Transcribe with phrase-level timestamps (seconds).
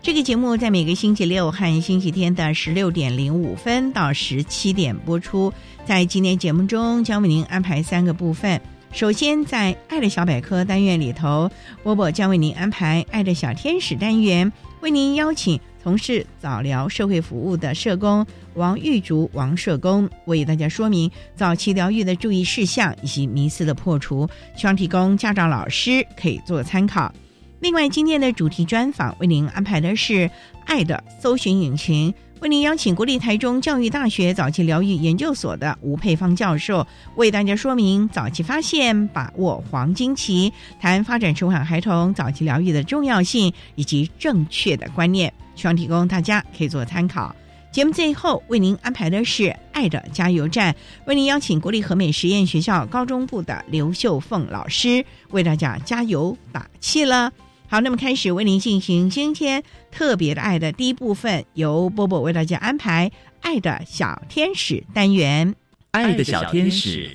[0.00, 5.52] 这个节目在每个星期六和星期天的十六点零五分到十七点播出。
[5.84, 8.60] 在今天节目中，将为您安排三个部分。
[8.92, 11.50] 首先，在爱的小百科单元里头，
[11.82, 15.60] 波波将为您安排爱的小天使单元，为您邀请。
[15.82, 27.12] 从事早疗社会服务的社工王玉竹王社工为大家说明早期疗愈的注意事项以及迷思的破除，希望提供家长老师可以做参考。
[27.60, 30.30] 另外，今天的主题专访为您安排的是
[30.64, 36.86] 爱的搜寻引擎，为您邀请国立台中教育大学早期疗愈研究所的吴佩芳教授
[37.16, 45.32] 为大家说明早期发现、把握黄金期，谈发展迟缓孩童早期疗愈的重要性以及正确的观念。
[45.56, 47.34] 希望提供大家可以做参考。
[47.72, 50.74] 节目最后为您安排的是“爱的加油站”，
[51.06, 57.32] 为您邀请国立和美实验学校高中部的刘秀凤老师为大家加油打气了。
[57.70, 63.10] 好，那么开始为您进行今天特别的爱的第一部分，由波波为大家安排
[63.42, 65.54] “爱的小天使”单元。
[65.90, 67.10] 爱的小天使，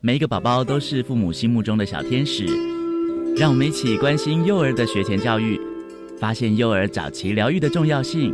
[0.00, 2.46] 每一个宝宝都是父母心目中的小天使。
[3.36, 5.60] 让我们一起关心幼儿的学前教育。
[6.20, 8.32] 发现幼儿早期疗愈的重要性。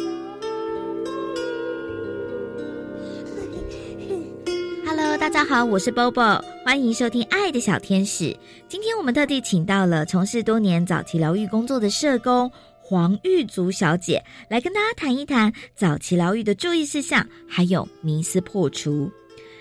[5.35, 8.25] 大家好，我是 Bobo，欢迎收听《爱的小天使》。
[8.69, 19.11] 今天我们特地请到了从事多年早期疗愈工作的社工黄玉竹小姐，来跟大家谈一谈早期疗愈的注意事项，还有迷思破除。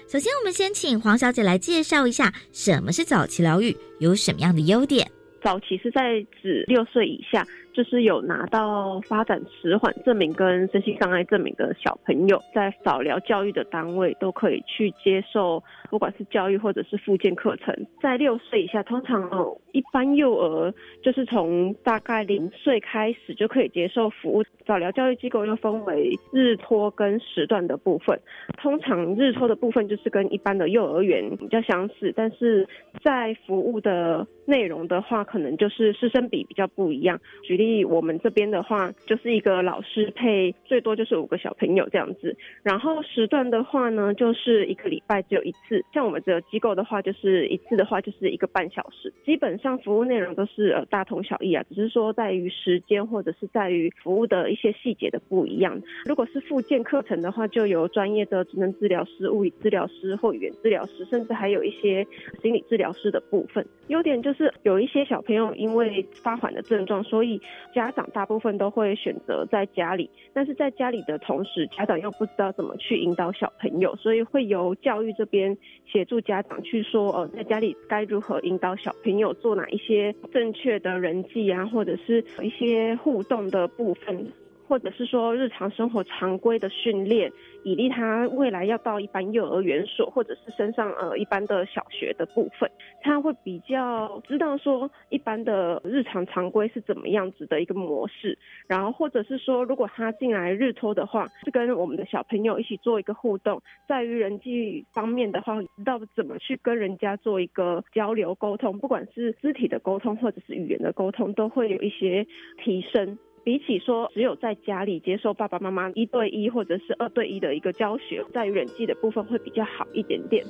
[0.08, 5.10] 首先，我们先请黄小姐来介绍一下什么是早期疗愈，有什么样的优点。
[5.42, 7.44] 早期是在指六岁以下。
[7.74, 17.72] 就是有拿到发展迟缓证明跟身心障碍证明的小朋友，在早疗教育的单位都可以去接受，不管是教育或者是复健课程。
[18.02, 20.74] 在六岁以下，通常哦，一般幼儿
[21.04, 24.44] 就是从大概零岁开始就可以接受服务。
[24.66, 28.20] 早疗教育机构又分为日托跟时段的部分，
[28.58, 32.68] 通常日托的部分就是跟一般的幼儿园比较相似，但是
[33.04, 37.20] 在服务的内容的话，可能就是师生比比较不一样。
[37.44, 37.84] 举例。
[37.84, 42.36] 我们这边的话，就是一个老师配最多就是五个小朋友这样子。
[42.64, 45.83] 然后时段的话呢，就是一个礼拜只有一次。
[45.92, 49.14] 像我们这个机构的话，就是一次的话就是一个半小时。
[49.26, 55.82] 基本上服务内容都是呃大同小异啊，只是说在于时间或者是在于服务的一些细节的不一样。
[56.06, 62.06] 如果是复健课程的话，就由专业的职能治疗师、物理治疗师或语言治疗师，甚至还有一些
[62.42, 63.66] 心理治疗师的部分。
[63.88, 67.42] 优点就是有一些小朋友因为发缓的症状，所以
[67.74, 84.31] 家长大部分都会选择在家里，但是在家里的同时，家长又不知道怎么去引导小朋友，所以会由教育这边协助家长去说，呃，在家里该如何引导小朋友做哪一些正确的人际啊，或者是一些互动的部分。
[84.68, 87.31] 或者是说日常生活常规的训练，
[87.63, 92.69] 以利他未来要到一般幼儿园所，或者是升上呃一般的小学的部分，
[93.01, 98.38] 他会比较知道说一般的日常常规是怎么样子的一个模式。
[98.68, 112.25] 然后或者是说，如果他进来日托的话，是跟我们的小朋友一起做一个互动，在于人际方面的话，知道怎么去跟人家做一个交流沟通，不管是肢体的沟通或者是语言的沟通，都会有一些
[112.63, 113.18] 提升。
[113.44, 120.45] 比起说只有在家里接受爸爸妈妈一对一或者是二对一的一个教学，在于人际的部分会比较好一点点。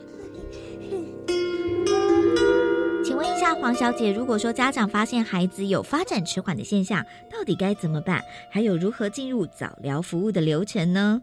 [3.04, 8.22] 请问一下黄小姐，如果说家长发现孩子有发展迟缓的现象，到底该怎么办？
[8.52, 11.22] 还有如何进入早疗服务的流程呢？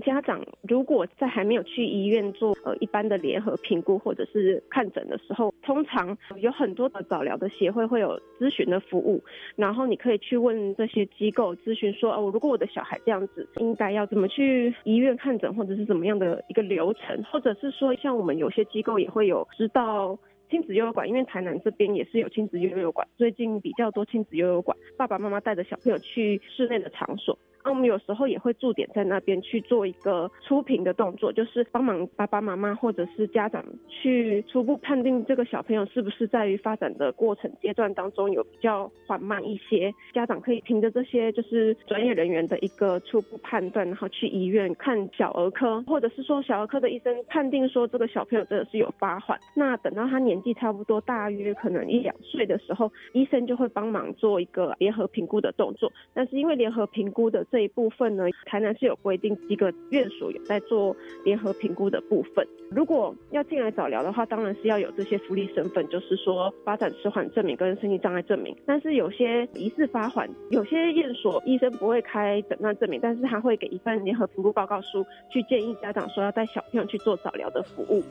[0.00, 9.22] 家长如果在还没有去医院做呃一般的联合评估或者是看诊的时候，通常有很多的早疗的协会会有咨询的服务，
[9.56, 20.18] 然后你可以去问这些机构咨询说，哦，如果我的小孩这样子，应该要怎么去医院看诊，或者是怎么样的一个流程，或者是说像我们有些机构也会有知道。
[20.50, 27.38] 亲子幼儿馆，因为台南这边也是有亲子幼儿馆，最近比较多亲子幼儿馆，爸爸妈妈带着小朋友去室内的场所。
[27.64, 39.92] 那我们有时候也会驻点在那边去做一个初评的动作，就是帮忙爸爸妈妈或者是家长去初步判定这个小朋友是不是在于发展的过程阶段当中有比较缓慢一些。
[40.14, 49.38] 家长可以凭着这些就是专业人员的一个初步判断，然后去医院看小儿科，或者是说小儿科的医生判定说这个小朋友真的是有发缓。
[49.54, 55.92] 那等到他年年纪差不多大约可能一两岁的时候，医生就会帮忙做一个联合评估的动作。
[56.14, 60.94] 但是因为联合评估的这一部分呢，台南是有规定几个院所有在做
[61.24, 62.46] 联合评估的部分。
[62.70, 68.54] 如果要进来早疗的话，当然是要有这些福利身份，就是说发展迟缓证明跟身心障碍证明。
[68.64, 78.02] 但是有些疑似发缓，有些院所医生不会开诊断证明，但是他会给一份联合评估报告书，去建议家长说要带小朋友去做早疗的服务。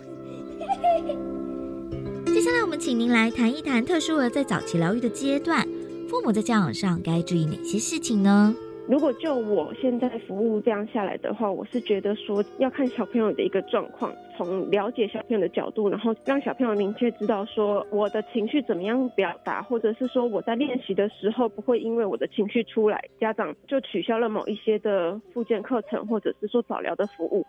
[2.38, 5.66] 接下来我们请您来谈一谈特殊儿在早期疗愈的阶段，
[6.08, 8.54] 父母在教养上该注意哪些事情呢？
[8.88, 27.44] 如果就我现在服务这样下来的话，我是觉得说要看小朋友的一个状况，从了解小朋友的角度，然后让小朋友明确知道说我的情绪怎么样表达，或者是说我在练习的时候不会因为我的情绪出来，家长就取消了某一些的附件课程，或者是说早疗的服务。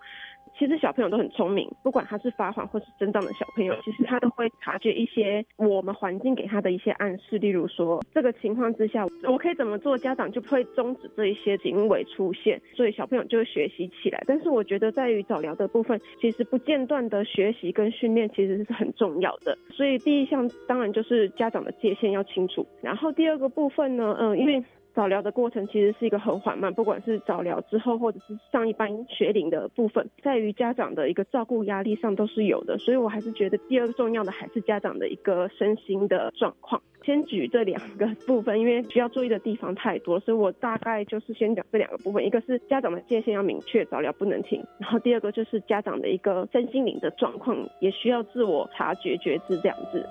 [0.56, 14.22] 其实小朋友都很聪明，不管他是发缓或是增长的小朋友，其实他都会察觉一些我们环境给他的一些暗示，例如说这个情况之下我可以怎么做，家长就会终止这一些行为出现，所以小朋友就会学习起来。
[14.26, 19.56] 但是我觉得在于早疗的部分，其实不间断的学习跟训练其实是很重要的。
[19.70, 24.62] 所以第一项当然就是家长的界限要清楚，然后第二个部分呢，嗯，因为。
[24.98, 36.82] 早疗的过程其实是一个很缓慢，不管是早疗之后，或者是上一班学龄的部分，在于家长的一个照顾压力上都是有的，所以我还是觉得第二个重要的还是家长的一个身心的状况。
[37.04, 50.04] 先举这两个部分，因为需要注意的地方太多，所以我大概就是先讲这两个部分，一个是家长的界限要明确，早疗不能停，然后第二个就是家长的一个身心灵的状况也需要自我察觉觉知这样子。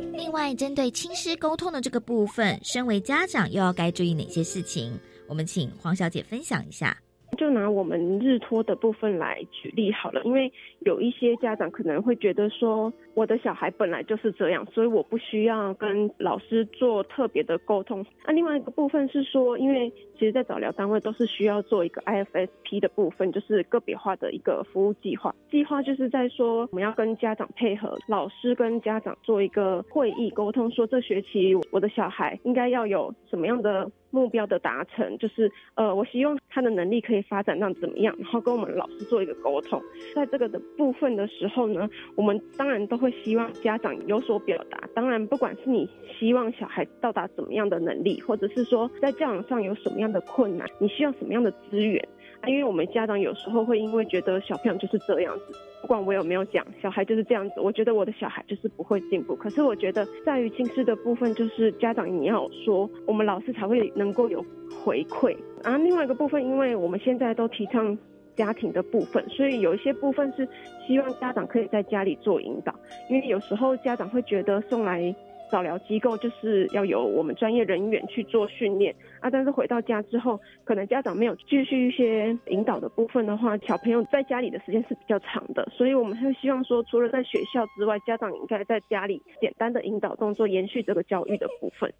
[0.34, 4.98] 另外，针对亲师沟通的这个部分，身为家长又要该注意哪些事情？
[5.28, 6.98] 我们请黄小姐分享一下。
[7.38, 10.52] 就拿我们日托的部分来举例好了，因为
[10.84, 18.04] 有一些家长可能会觉得说，我的小孩本来就是这样，所以我不需要跟老师做特别的沟通。
[18.26, 25.34] 那另外一个部分是说，因为其实，在早疗单位都是需要做一个 IFSP 的部分，就是个别化的一个服务计划。
[25.50, 33.90] 计划就是在说，我们要跟家长配合，老师跟家长做一个会议沟通，说这学期我的小孩应该要有什么样的。
[34.10, 39.82] 目标的达成，就是呃，我希望他的能力可以发展到怎么样，然后跟我们老师做一个沟通。
[40.14, 44.88] 在这个的部分的时候呢，我们当然都会希望家长有所表达。
[44.94, 45.88] 当然，不管是你
[46.18, 52.06] 希望小孩到达怎么样的能力，或者是说在教养上有什么样的困难，你需要什么样的资源
[52.40, 52.48] 啊。
[52.48, 55.44] 因为我们家长有时候会因为觉得小朋友就是这样子，
[55.82, 59.34] 不管我有没有讲，小孩就是这样子，我觉得我的小孩就是不会进步。
[59.34, 64.44] 可是我觉得在于近视的部分，就是家长你要说，我们老师才会能够有
[64.84, 65.36] 回馈。
[65.62, 67.96] 然后另外一个部分，因为我们现在都提倡
[68.36, 70.48] 家庭的部分，所以有一些部分是
[70.86, 72.74] 希望家长可以在家里做引导，
[73.08, 75.14] 因为有时候家长会觉得送来。
[75.50, 91.92] 早疗机构就是要由我们专业人员去做训练啊，但是回到家之后，可能家长没有继续一些引导的部分的话，小朋友在家里的时间是比较长的，所以我们会希望说，除了在学校之外，家长应该在家里简单的引导动作，延续这个教育的部分。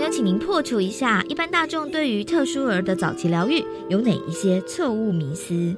[0.00, 5.76] 再来，我们要请您破除一下一般大众对于特殊儿的早期疗愈有哪一些错误迷思。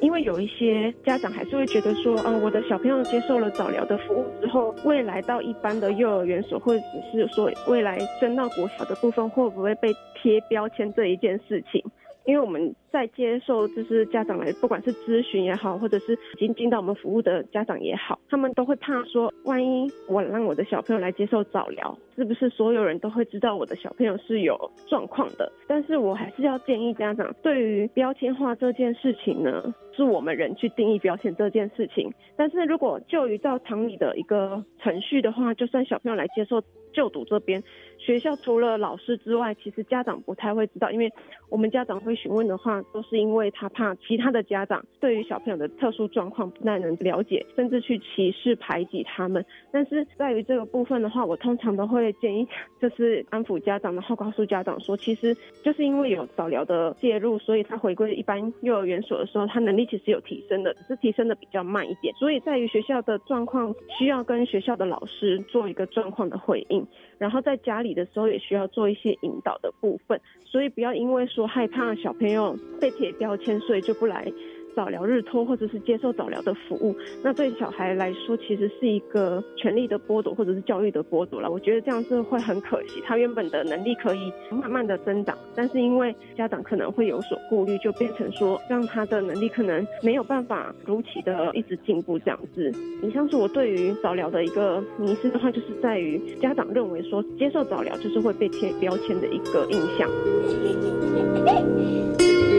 [0.00, 11.82] 因为有一些家长还是会觉得说，嗯，我的小朋友接受了早疗的服务之后，未来到一般的幼儿园所，或者只是说未来升到国小的部分，会不会被贴标签这一件事情？
[12.24, 25.52] 因为我们在接受就是家长来，不管是咨询也好，或者是已经进到我们服务的家长也好，他们都会怕说，万一我让我的小朋友来接受早疗，是不是所有人都会知道我的小朋友是有状况的？
[25.66, 32.10] 但是我还是要建议家长，对于标签化这件事情呢，是我们人去定义标签这件事情。
[32.36, 36.62] 但是如果就于照常理的一个程序的话，就算小朋友来接受
[36.92, 37.62] 就读这边。
[38.04, 41.10] 学校除了老师之外，其实家长不太会知道，因为
[41.48, 49.42] 我们家长会询问的话，都是因为他怕其他的家长对于小朋友的特殊状况不太能了解，甚至去歧视排挤他们。
[49.72, 52.46] 但是在于这个部分的话，我通常都会建议，
[52.78, 62.14] 就是安抚家长，然后告诉家长说，其实就是因为有早疗的介入，所以他回归一般幼儿园所的时候，他能力其实有提升的，只是提升的比较慢一点。
[62.16, 66.86] 所以在于学校的状况，需要跟学校的老师做一个状况的回应。
[67.16, 74.30] 然后在家里的时候也需要做一些引导的部分，所以不要因为说害怕小朋友被贴标签，所以就不来。
[74.74, 81.50] 早疗日托或者是接受早疗的服务，那对小孩来说其实是一个权利的剥夺或者是教育的剥夺了。
[81.50, 92.72] 我觉得这样是会很可惜，他原本的能力可以慢慢的增长，但是因为家长可能会有所顾虑，就变成说让他的能力可能没有办法如期的一直进步这样子。
[93.02, 100.08] 以上是我对于早疗的一个迷失的话，就是在于家长认为说接受早疗就是会被贴标签的一个印象。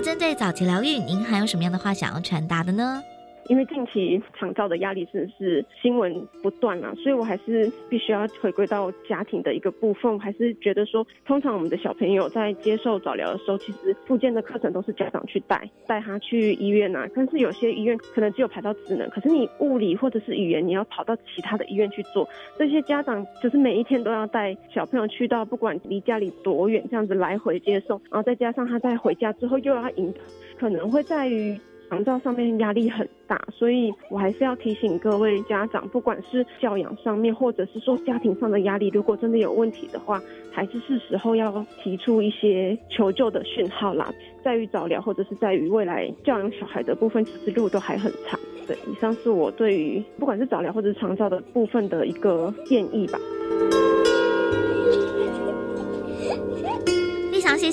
[0.00, 3.02] 针对早期疗愈，您还有什么样的话想要传达的呢？
[3.48, 10.18] 因为近期长照的压力真的是新闻不断啊，所以我还是必须要回归到家庭的一个部分。
[10.18, 17.08] 还是觉得说，通常我们的小朋友在接受早疗的时候，其实附件的课程都是家长去带，带他去医院啊。
[17.14, 22.28] 但是有些医院可能只有排到职能，可是你物理或者是语言，你要跑到其他的医院去做。
[22.58, 30.12] 这些家长就是每一天都要带小朋友去到不管离家里多远，这样子来回接送，然后再加上他在回家之后又要引，
[30.58, 31.58] 可能会在于。
[31.88, 40.20] 长照上面压力很大，所以我还是要提醒各位家长，不管是教养上面，或者是说家庭上的压力，如果真的有问题的话，
[40.52, 44.12] 还是是时候要提出一些求救的讯号啦。
[44.42, 48.38] 在于早疗，或者是在于未来教养小孩的部分，其实路都还很长。
[48.66, 53.18] 对，以上是我对于不管是早疗或者是长照的部分的一个建议吧。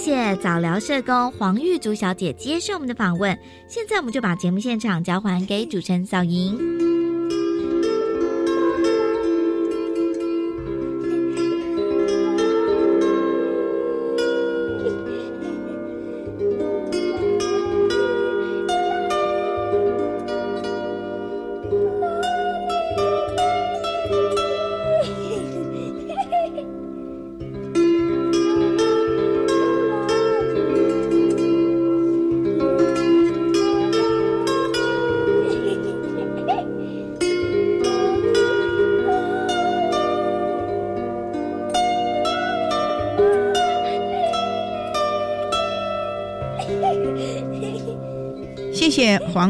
[0.03, 3.39] 谢早疗社工黄玉竹小姐接受我们的访问。
[3.69, 6.92] 现在我们就把节目现场交还给主持人小莹。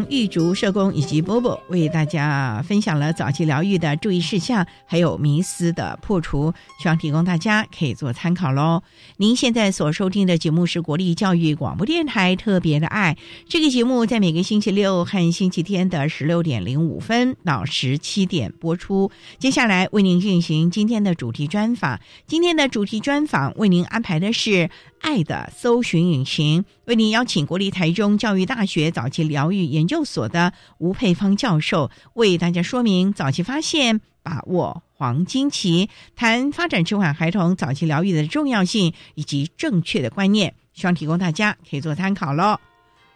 [0.10, 8.82] 玉竹社工以及波波为大家分享了早期疗愈的注意事项，还有迷思的破除，希望提供大家可以做参考喽。
[9.18, 13.18] 您现在所收听的节目是国立教育广播电台特别的爱，
[13.50, 19.12] 这个节目在每个星期六和星期天的十六点零五分到十七点播出。
[19.38, 24.70] 接下来为您进行今天的主题专访，今天的主题专访为您安排的是。
[25.04, 42.58] 爱的搜寻引擎为您邀请国立台中教育大学早期疗愈研究所的吴佩芳教授为大家说明早期发现、把握黄金期，谈发展迟缓孩童早期疗愈的重要性以及正确的观念，希望提供大家可以做参考喽。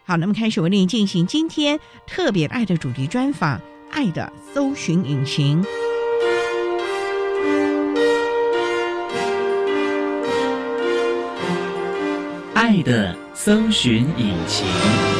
[0.04, 5.64] 好，那么开始为您进行今天特别爱的主题专访，爱的搜寻引擎。
[12.68, 15.17] 爱的搜寻引擎。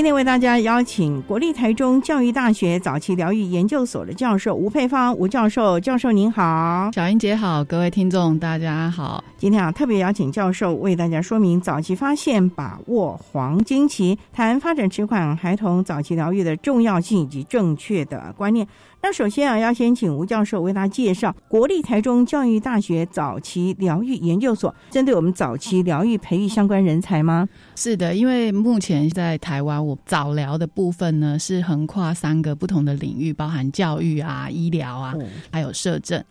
[0.00, 9.22] 今天为大家邀请国立台中教育大学早期疗愈研究所的教授吴佩芳吴教授，教授您好，小英姐好，各位听众大家好。
[9.36, 18.66] 今天啊，特别邀请教授为大家说明早期发现、把握黄金期，谈发展迟缓孩童早期疗愈的重要性以及正确的观念。
[19.02, 27.48] 那首先啊，要先请吴教授为大家介绍国立台中教育大学早期疗愈研究所，针对我们早期疗愈培育相关人才吗？
[27.74, 35.14] 是的，因为目前在台湾，我早疗的部分呢是横跨三个不同的领域，包含教育啊、医疗啊，
[35.50, 36.22] 还有社政。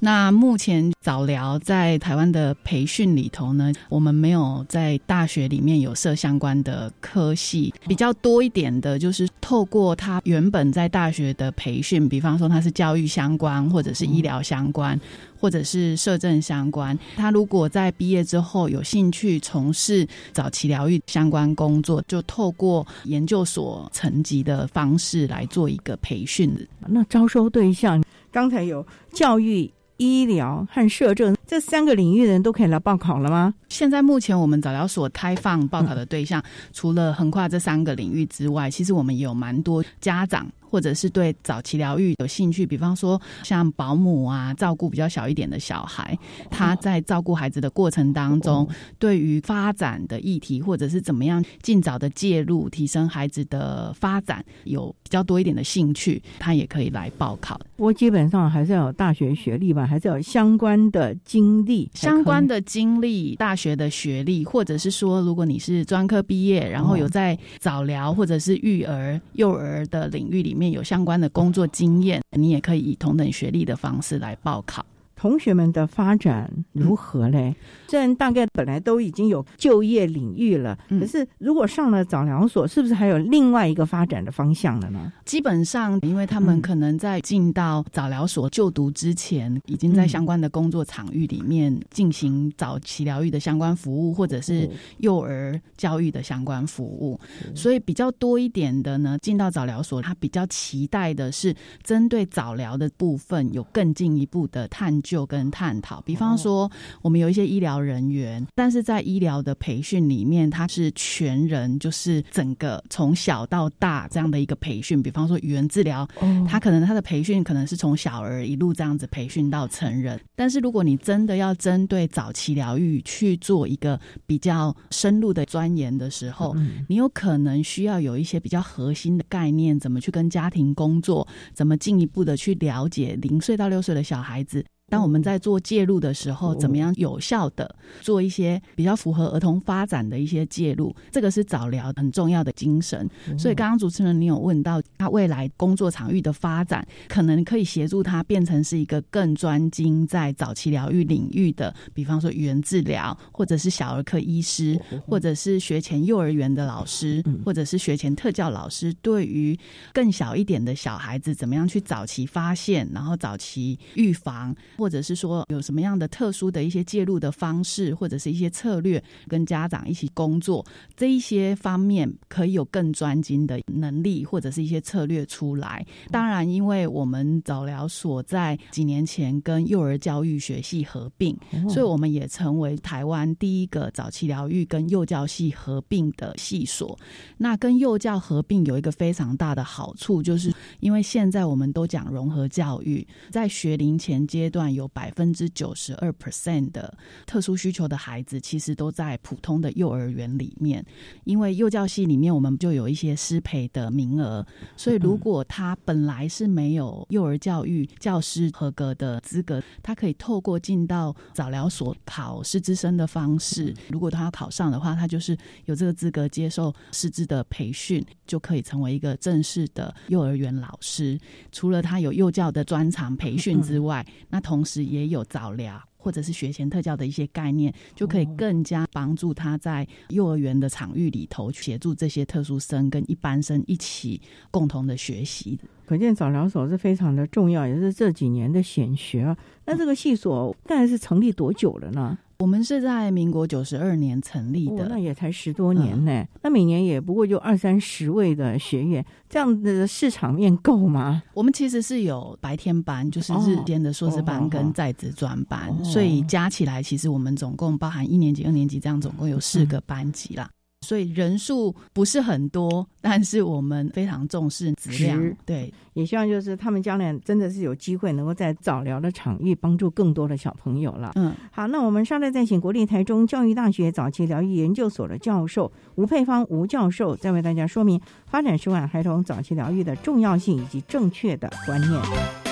[0.00, 14.98] 那目前早疗在台湾的培训里头呢，我们没有在大学里面有设相关的科系，比较多一点的就是透过他原本在大学的培训，比方说他是教育相关或者是医疗相关。
[15.38, 26.50] 或者是社政相关，他如果在毕业之后有兴趣从事早期疗愈相关工作，就透过研究所层级的方式来做一个培训。
[26.86, 33.54] 那招收对象，刚才有教育、医疗和社政这三个领域的人都可以来报考了吗？
[33.68, 40.46] 现在目前我们早疗所开放报考的对象，除了横跨这三个领域之外，其实我们也有蛮多家长。
[40.70, 46.18] 或者是对早期疗愈有兴趣，比方说像保姆啊，照顾比较小一点的小孩，
[46.50, 48.68] 他在照顾孩子的过程当中，
[48.98, 57.56] 对于发展的议题，或者是怎么样尽早的介入，提升孩子的发展，有比较多一点的兴趣，他也可以来报考。
[57.76, 70.55] 不过基本上还是要有大学学历吧，还是要有相关的经历，相关的经历，大学的学历，或者是说，如果你是专科毕业，然后有在早疗或者是育儿、幼儿的领域里。
[70.56, 74.82] 里面有相关的工作经验，你也可以以同等学历的方式来报考。
[75.16, 77.56] 同学们的发展如何嘞？
[77.88, 85.10] 虽然大概本来都已经有就业领域了，可是如果上了早疗所，是不是还有另外一个发展的方向了呢？
[85.24, 94.68] 基本上，因为他们可能在进到早疗所就读之前，已经在相关的工作场域里面进行早期疗愈的相关服务，或者是
[94.98, 97.18] 幼儿教育的相关服务，
[97.54, 105.00] 所以比较多一点的呢，进到早疗所，他比较期待的是针对早疗的部分有更进一步的探。
[105.06, 106.68] 就跟探讨，比方说，
[107.00, 115.00] 我们有一些医疗人员，但是在医疗的培训里面，他是全人，就是整个从小到大这样的一个培训。
[115.00, 116.06] 比方说语言治疗，
[116.48, 120.20] 他可能他的培训可能是从小儿一路这样子培训到成人。
[120.34, 126.56] 但是如果你真的要针对早期疗愈去做一个比较深入的钻研的时候，
[126.88, 134.64] 你有可能需要有一些比较核心的概念，怎么去跟家庭工作，怎么进一步的去了解零岁到六岁的小孩子。
[134.88, 140.94] 当我们在做介入的时候，怎么样有效的做一些比较符合儿童发展的一些介入？
[141.10, 143.08] 这个是早疗很重要的精神。
[143.36, 159.58] 所以刚刚主持人你有问到他未来工作场域的发展，可能可以协助他变成是一个更专精在早期疗愈领域的，比方说语言治疗，或者是小儿科医师，或者是学前幼儿园的老师，或者是学前特教老师，对于
[159.92, 164.54] 更小一点的小孩子，怎么样去早期发现，然后早期预防。
[164.76, 170.64] 或者是说有什么样的特殊的一些介入的方式，或者是一些策略，跟家长一起工作，
[170.96, 175.84] 这一些方面可以有更专精的能力，或者是一些策略出来。
[176.10, 181.36] 当然，因为我们早疗所在几年前跟幼儿教育学系合并，
[181.68, 186.98] 所以我们也成为台湾第一个早期疗愈跟幼教系合并的系所。
[187.38, 194.65] 那跟幼教合并有一个非常大的好处，就是因为现在我们都讲融合教育，在学龄前阶段。
[194.72, 200.84] 有百分之九十二 percent 的特殊需求的孩子，其实都在普通的幼儿园里面。
[201.24, 221.18] 因为幼教系里面，我们就有一些师培的名额，所以如果他本来是没有幼儿教育教师合格的资格，他可以透过进到早疗所考师资生的方式，如果他要考上的话，他就是有这个资格接受师资的培训，就可以成为一个正式的幼儿园老师。
[221.52, 234.18] 除了他有幼教的专长培训之外，那同同时也有早疗或者是学前特教的一些概念，就可以更加帮助他在幼儿园的场域里头协助这些特殊生跟一般生一起
[234.50, 235.60] 共同的学习。
[235.84, 239.36] 可见早疗所是非常的重要，也是这几年的显学啊。
[239.66, 242.16] 那这个系所大概是成立多久了呢？
[242.38, 246.24] 我们是在民国九十二年成立的，那也才十多年呢。
[246.42, 251.22] 那每年也不过就二三十位的学员，这样的市场面够吗？
[251.32, 260.48] 我们其实是有白天班，就是日间的硕士班跟在职专班，所以加起来其实我们总共包含一年级、二年级这样，总共有四个班级啦。
[260.86, 265.36] 所以人数不是很多，但是我们非常重视质量。
[265.44, 271.10] 对，也希望就是他们将来真的是有机会能够在早疗的场域帮助更多的小朋友了。
[271.16, 282.45] 嗯，好，那我们稍待再请国立台中教育大学早期疗愈研究所的教授吴佩芳吴教授，再为大家说明发展舒缓孩童早期疗愈的重要性以及正确的观念。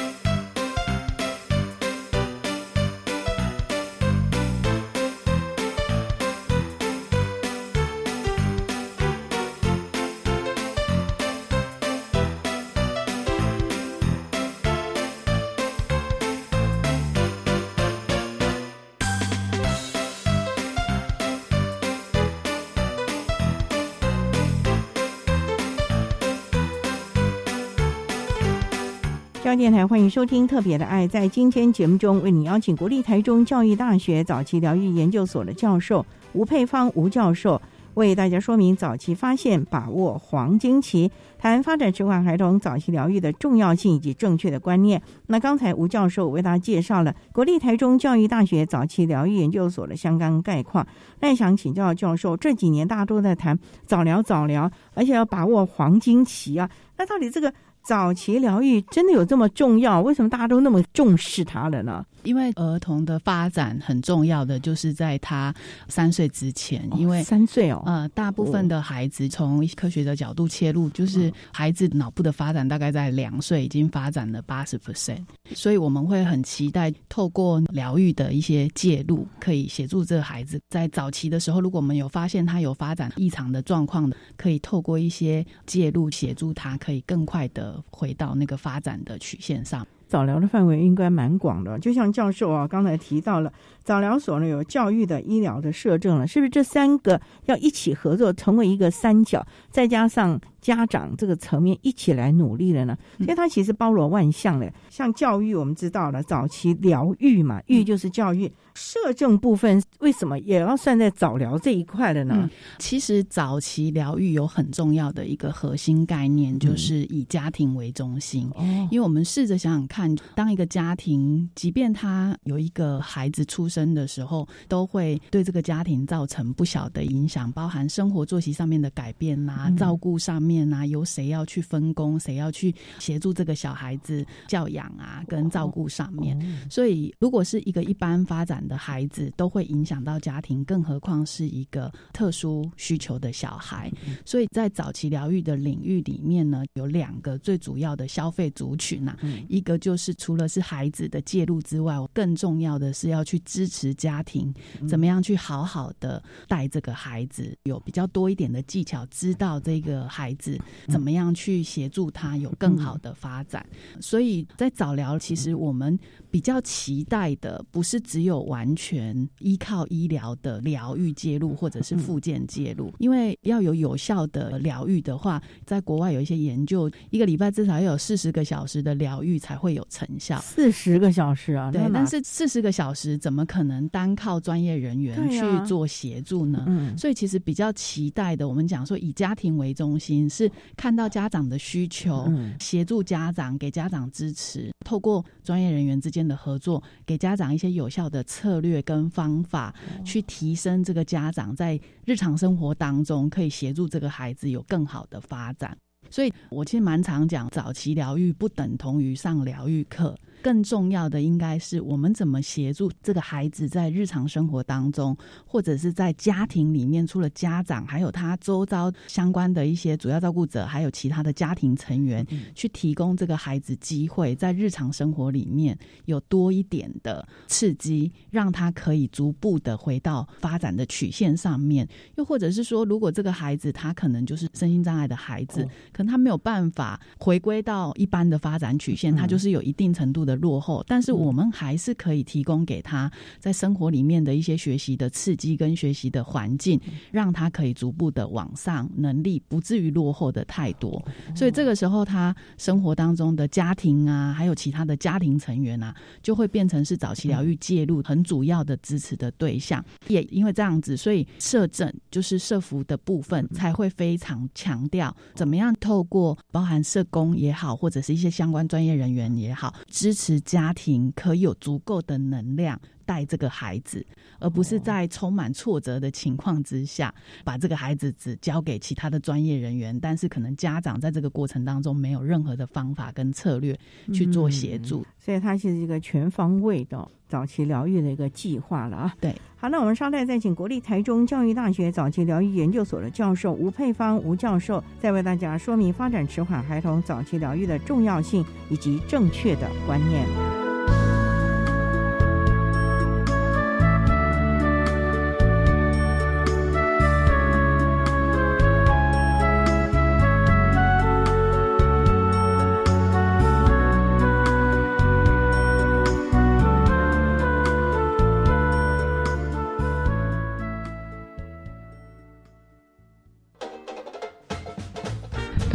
[29.75, 31.05] 台欢迎收听《特别的爱》。
[31.11, 37.61] 在今天节目中，为你邀请国立台中教育大学早期疗愈研究所的教授吴佩芳吴教授，
[37.95, 45.03] 为大家说明早期发现、把握黄金期，谈发展迟缓孩童早期疗愈的重要性以及正确的观念。
[45.27, 50.87] 那刚才吴教授为大家介绍了国立台中教育大学早期疗愈研究所的相关概况。
[51.19, 57.53] 那想请教教授，这几年大家都在谈早疗、早疗，而且要把握黄金期啊，那到底这个？
[57.85, 60.01] 早期疗愈真的有这么重要？
[60.01, 62.05] 为什么大家都那么重视它了呢？
[62.23, 65.55] 因为儿童的发展很重要的就是在他
[65.89, 75.23] 三岁之前，因为三岁哦，呃，大部分的孩子从科学的角度切入，就是孩子脑部的发展大概在两岁已经发展了八十 percent，
[75.55, 89.87] 所以我们会很期待透过疗愈的一些介入，可以协助这个孩子在早期的时候，如果我们有发现他有发展异常的状况的，可以透过一些介入协助他，可以更快的回到那个发展的曲线上。
[90.07, 93.53] 早疗的范围应该蛮广的，就像教授啊刚才提到了，
[93.85, 102.97] 早疗所呢有教育的、医疗的摄政了，是不是这三个要一起合作，成为一个三角，再加上家长这个层面一起来努力了呢？
[103.19, 108.51] 所以它其实包罗万象的，像教育我们知道了，早期疗愈嘛，育就是教育。
[108.75, 112.51] 摄政部分为什么也要算在早疗这一块的呢？
[112.79, 118.51] 其实早期疗愈有很重要的一个核心概念，就是以家庭为中心。
[118.91, 136.39] 因为我们试着想想看，当一个家庭，即便他有一个孩子出生的时候，都会对这个家庭造成不小的影响，包含生活作息上面的改变呐，照顾上面呐，由谁要去分工，谁要去协助这个小孩子教养啊，跟照顾上面。
[136.71, 143.91] 所以，如果是一个一般发展，的孩子都会影响到家庭，更何况是一个特殊需求的小孩。
[144.25, 149.17] 所以在早期疗愈的领域里面呢，有两个最主要的消费族群呐，
[149.49, 154.55] 一个就是除了是孩子的介入之外，更重要的是要去支持家庭，
[154.89, 160.57] 怎么样去好好的带这个孩子，有比较多一点的技巧，知道这个孩子
[160.89, 163.67] 怎么样去协助他有更好的发展。
[164.01, 165.99] 所以在早疗，其实我们
[166.31, 168.45] 比较期待的不是只有。
[168.45, 180.39] 完全依靠医疗的疗愈介入，或者是附件介入，因为要有有效的疗愈的话，在国外有一些研究，一个礼拜至少要有四十个小时的疗愈才会有成效。
[180.41, 186.95] 四十个小时啊，对，但是四十个小时怎么可能单靠专业人员去做协助呢？
[186.99, 198.25] 所以其实比较期待的，我们讲说以家庭为中心，是看到家长的需求，协助家长，给家长支持，透过专业人员之间的合作，给家长一些有效的。
[198.25, 205.77] 策略跟方法去提升这个家长在日常生活当中可以协助这个孩子有更好的发展，
[206.11, 210.17] 所以我其实蛮常讲，早期疗愈不等同于上疗愈课。
[210.45, 231.89] 更重要的应该是我们怎么协助这个孩子在日常生活当中，或者是在家庭里面，除了家长，还有他周遭相关的一些主要照顾者，还有其他的家庭成员，去提供这个孩子机会，在日常生活里面有多一点的刺激，让他可以逐步的回到发展的曲线上面。
[232.17, 240.34] 又或者是说，如果这个孩子他可能就是身心障碍的孩子，可能他没有办法回归到一般的发展曲线，他就是有一定程度的。
[240.37, 251.03] 落后，但是我们还是可以提供给他在生活里面的一些学习的刺激跟学习的环境，让他可以逐步的往上，能力不至于落后的太多。
[251.35, 259.85] 所以这个时候，他生活当中的家庭啊，还有其他的家庭成员啊，就会变成是早期疗愈介入很主要的支持的对象。
[260.09, 270.24] 也因为这样子，所以社政就是社服的部分才会非常强调，怎么样透过包含社工也好，或者是一些相关专业人员也好，支持。
[270.25, 274.05] 持家庭可有足够的能量带这个孩子，
[274.39, 277.15] 而不是在充满挫折的情况之下，
[277.45, 283.79] 把这个孩子只交给其他的专业人员，但是可能家长在这个过程当中没有任何的方法跟策略
[284.13, 289.15] 去做协助，所以它是一个全方位的早期疗愈的一个计划了啊。
[289.21, 300.64] 对，好，那我们稍待再请国立台中教育大学早期疗愈研究所的教授吴佩芳吴教授，再为大家说明发展迟缓孩童早期疗愈的重要性以及正确的观念。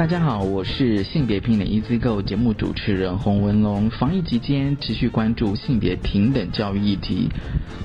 [0.09, 3.91] 大家好，我是性别平等 E Z GO 节目主持人洪文龙。
[3.91, 7.29] 防疫期间，持续关注性别平等教育议题，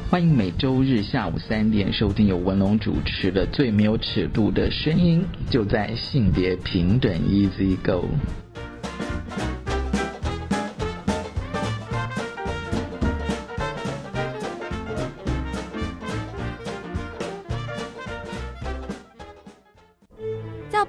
[0.08, 8.08] 欢迎每周日下午三点收听由文龙主持的《最没有尺度的声音》，就在性别平等 E Z GO。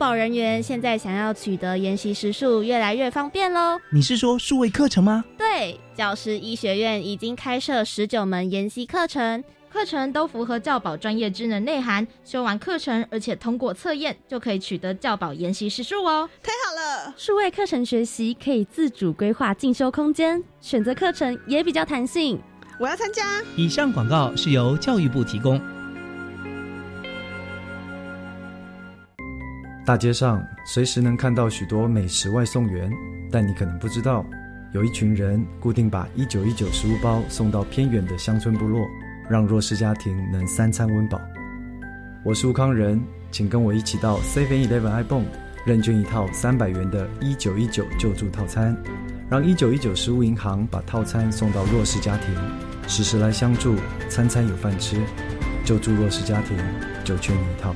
[0.05, 3.79] 保人员现在想要取得研习时数越来越方便喽。
[3.89, 5.25] 你是说数位课程吗？
[5.35, 12.07] 对，教师医学院已经开设十九门研习课程，课程都符合教保专业职能内涵。
[12.23, 16.29] 修完课程，而且通过测验，就可以取得教保研习时数哦。
[16.43, 17.11] 太好了！
[17.17, 22.39] 数位课程学习可以自主规划进修空间，选择课程也比较弹性。
[22.79, 23.41] 我要参加。
[23.57, 25.59] 以上广告是由教育部提供。
[29.86, 32.91] 大街上随时能看到许多美食外送员，
[33.32, 34.26] 但你可能不知道，
[34.74, 38.84] 有一群人固定把一九一九食物包送到偏远的乡村部落，
[39.30, 41.21] 让弱势家庭能三餐温饱。
[42.24, 45.26] 我是吴康仁，请跟我一起到 Seven Eleven iPhone
[45.67, 48.76] 认捐一套三百元的一九一九救助套餐，
[49.30, 52.36] 让一九一九食物银行把套餐送到弱势家庭，
[52.88, 53.76] 时时来相助，
[54.10, 54.98] 餐餐有饭吃，
[55.63, 56.58] 救助弱势家庭
[57.04, 57.76] 就缺你一套。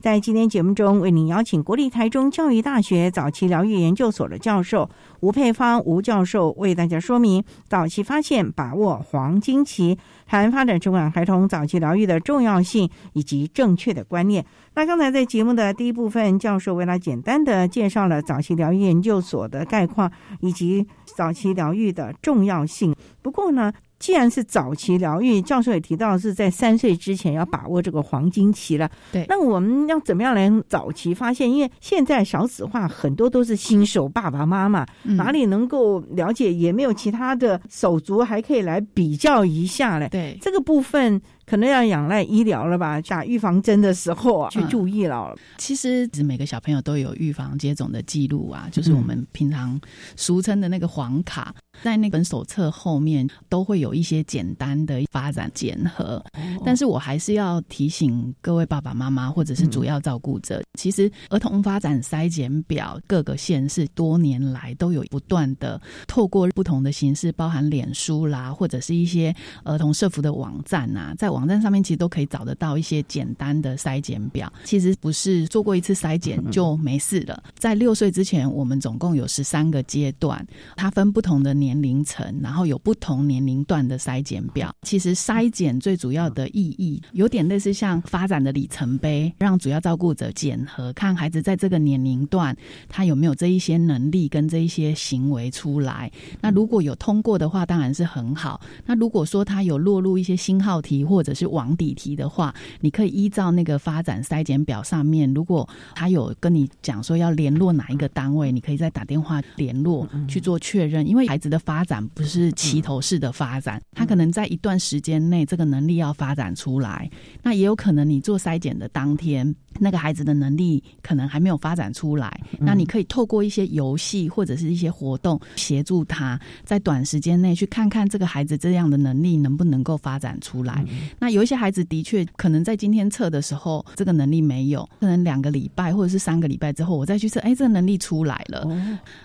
[0.00, 4.88] 在今天节目中，为您邀请国立台中教育大学早期疗愈研究所的教授
[5.20, 14.44] 吴佩芳吴教授，为大家说明早期发现、把握黄金期谈发展迟缓孩童早期疗愈的重要性以及正确的观念。
[14.74, 22.94] 那刚才在节目的第一部分，教授为他简单的介绍了早期疗愈研究所的概况以及早期疗愈的重要性。
[23.22, 28.90] 不过呢，既然是早期疗愈，教授也提到是在三岁之前要把握这个黄金期了。
[29.12, 31.50] 对，那我们要怎么样来早期发现？
[31.50, 36.52] 因为现在少子化，很多都是新手爸爸妈妈，哪里能够了解？
[36.52, 40.08] 也没有其他的手足还可以来比较一下嘞。
[40.10, 41.20] 对，这个部分。
[41.46, 43.00] 可能要仰赖医疗了吧？
[43.02, 45.32] 打预防针的时候啊，去注意了。
[45.58, 49.80] 其实，每个小朋友都有预防接种的记录啊，就是我们平常
[50.16, 56.22] 俗称的那个黄卡，在那本手册后面都会有一些简单的发展检核。
[56.64, 69.34] 但是我还是要提醒各位爸爸妈妈或者是主要照顾者，其实儿童发展筛检表各个县市多年来都有不断的透过不同的形式，包含脸书啦，或者是一些
[69.64, 77.42] 儿童社服的网站啊，在网站上面其实都可以找得到一些简单的筛检表， 其实不是做过一次筛检就没事了。
[77.58, 81.65] 在六岁之前，我们总共有十三个阶段，它分不同的年。
[81.66, 84.72] 年龄层，然后有不同年龄段的筛检表。
[84.82, 92.56] 其实筛检最主要的意义，有点类似像发展的里程碑，让主要照顾者检核，看孩子在这个年龄段
[92.88, 96.08] 他有没有这一些能力跟这一些行为出来。
[96.40, 98.60] 那如果有通过的话，当然是很好。
[98.84, 111.08] 那如果说他有落入一些星号题或者是网底题的话，你可以依照那个发展筛检表上面，如果他有跟你讲说要联络哪一个单位，你可以再打电话联络去做确认。
[111.08, 117.10] 因为孩子的发展不是齐头式的发展，他可能在一段时间内这个能力要发展出来，
[117.42, 119.54] 那也有可能你做筛检的当天。
[119.78, 130.82] 那个孩子的能力可能还没有发展出来，那你可以透过一些游戏或者是一些活动协助他，在短时间内去看看这个孩子这样的能力能不能够发展出来。
[131.18, 138.66] 那有一些孩子的确可能在今天测的时候这个能力没有，可能两个礼拜或者是三个礼拜之后我再去测，哎，这个能力出来了。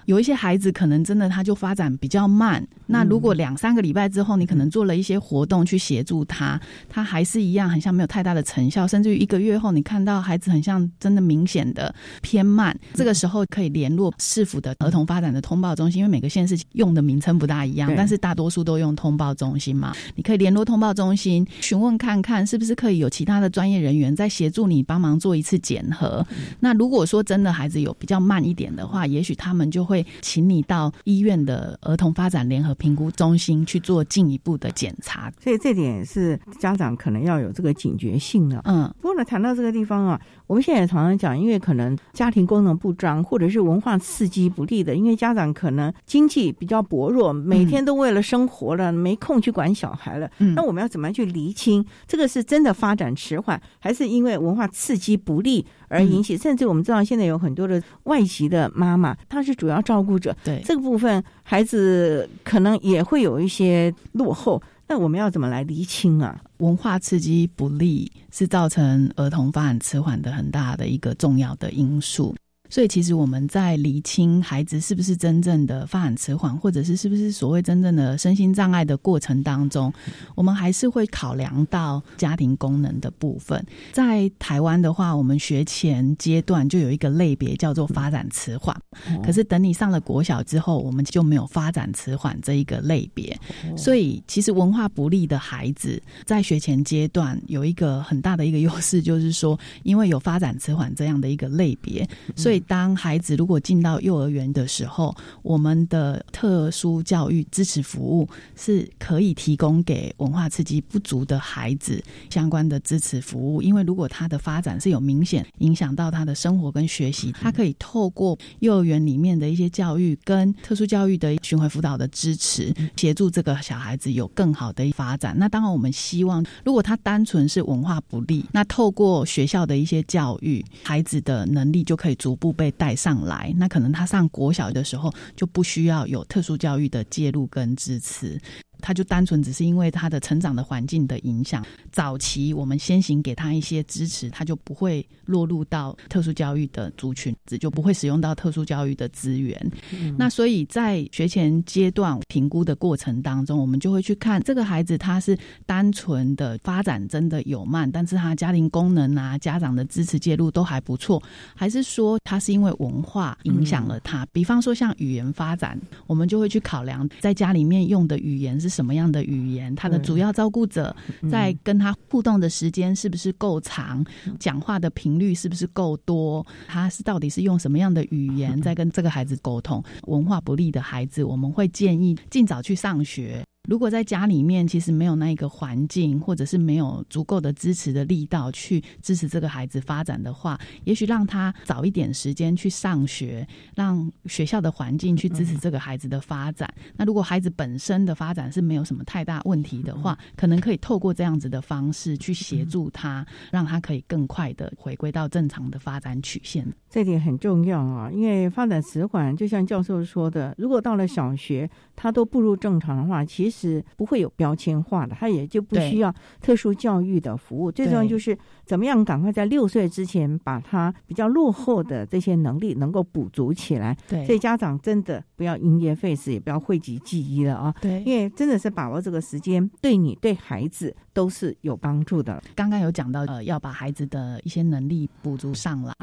[0.04, 19.94] 有一些孩子可能真的他就发展比较慢，那如果两三个礼拜之后你可能做了一些活动去协助他，他还是一样很像没有太大的成效，甚至于一个月后你看到孩子很像真的明显的偏慢，这个时候可以联络市府的儿童发展的通报中心，因为每个县市用的名称不大一样，但是大多数都用通报中心嘛。
[20.16, 26.26] 你可以联络通报中心询问看看，是不是可以有其他的专业人员在协助你帮忙做一次检核。
[26.60, 35.32] 那如果说真的孩子有比较慢一点的话，也许他们就会请你到医院的儿童发展联合评估中心去做进一步的检查。
[35.40, 38.62] 所以这点是家长可能要有这个警觉性的。
[38.66, 40.22] 嗯，不过呢，谈到这个地方啊。
[40.52, 50.30] 我们现在也常常讲，因为可能家庭功能不彰，或者是文化刺激不利的，因为家长可能经济比较薄弱，每天都为了生活了，没空去管小孩了。
[50.54, 56.36] 那我们要怎么样去厘清这个是真的发展迟缓，还是因为文化刺激不利而引起？
[56.36, 64.62] 甚至我们知道现在有很多的外籍的妈妈，她是主要照顾者，对这个部分孩子可能也会有一些落后。
[64.90, 66.38] 那我们要怎么来厘清啊？
[66.62, 72.36] 文化刺激不利是造成儿童发展迟缓的很大的一个重要的因素。
[72.72, 79.92] 所以，其实我们在厘清孩子是不是真正的发展迟缓，或者是是不是所谓真正的身心障碍的过程当中，
[80.36, 83.62] 我们还是会考量到家庭功能的部分。
[83.92, 88.74] 在台湾的话，我们学前阶段就有一个类别叫做发展迟缓，
[89.22, 93.38] 可是等你上了国小之后，我们就没有发展迟缓这一个类别。
[93.76, 102.61] 所以，其实文化不利的孩子在学前阶段有一个很大的一个优势，就是说，因为有发展迟缓这样的一个类别，所以。
[102.62, 113.62] 当孩子如果进到幼儿园的时候，我们的特殊教育支持服务是可以提供给文化刺激不足的孩子相关的支持服务。
[113.62, 125.36] 因为如果他的发展是有明显影响到他的生活跟学习，他可以透过幼儿园里面的一些教育跟特殊教育的巡回辅导的支持，协助这个小孩子有更好的发展。
[125.38, 132.51] 那当然，我们希望如果他单纯是文化不利，那透过学校的一些教育，孩子的能力就可以逐步。
[132.52, 138.40] 被带上来，那可能他上国小的时候就不需要有特殊教育的介入跟支持。
[138.82, 149.72] 他就单纯只是因为他的成长的环境的影响，早期我们先行给他一些支持，他就不会落入到特殊教育的族群，就不会使用到特殊教育的资源。
[150.18, 161.22] 那所以在学前阶段评估的过程当中，我们就会去看这个孩子他是单纯的发展真的有慢，但是他家庭功能啊、家长的支持介入都还不错，
[161.56, 164.26] 还是说他是因为文化影响了他？
[164.34, 168.71] 比方说像语言发展，我们就会去考量在家里面用的语言是。
[168.72, 169.76] 什么样的语言？
[169.76, 170.96] 他的主要照顾者
[171.30, 174.04] 在跟他互动的时间是不是够长？
[174.40, 176.46] 讲话的频率是不是够多？
[176.68, 179.84] 他是到底是用什么样的语言在跟这个孩子沟通？
[180.08, 183.44] 文化不利的孩子，我们会建议尽早去上学。
[183.70, 196.68] 如果在家里面其实没有那一个环境，或者是没有足够的支持的力道去支持这个孩子发展的话，也许让他早一点时间去上学，让学校的环境去支持这个孩子的发展。
[196.98, 206.68] 那如果孩子本身的发展是没有什么太大问题的话，可能可以透过这样子的方式去协助他，让他可以更快的回归到正常的发展曲线。
[206.90, 213.51] 这点很重要啊，因为发展迟缓，就像教授说的，如果到了小学他都步入正常的话，其实。
[213.52, 217.72] 实不会有标签化的，他也就不需要特殊教育的服务。
[217.72, 218.36] 最重要就是
[218.66, 223.96] 怎么样赶快在六岁之前把他比较落后的这些能力能够补足起来。
[224.08, 227.76] 对，所以家长真的不要因噎废食，也不要讳疾忌医了啊。
[227.82, 232.42] 对，因为真的是把握这个时间，对你对孩子都是有帮助的。
[232.56, 235.94] 刚刚有讲到，呃，要把孩子的一些能力补足上来。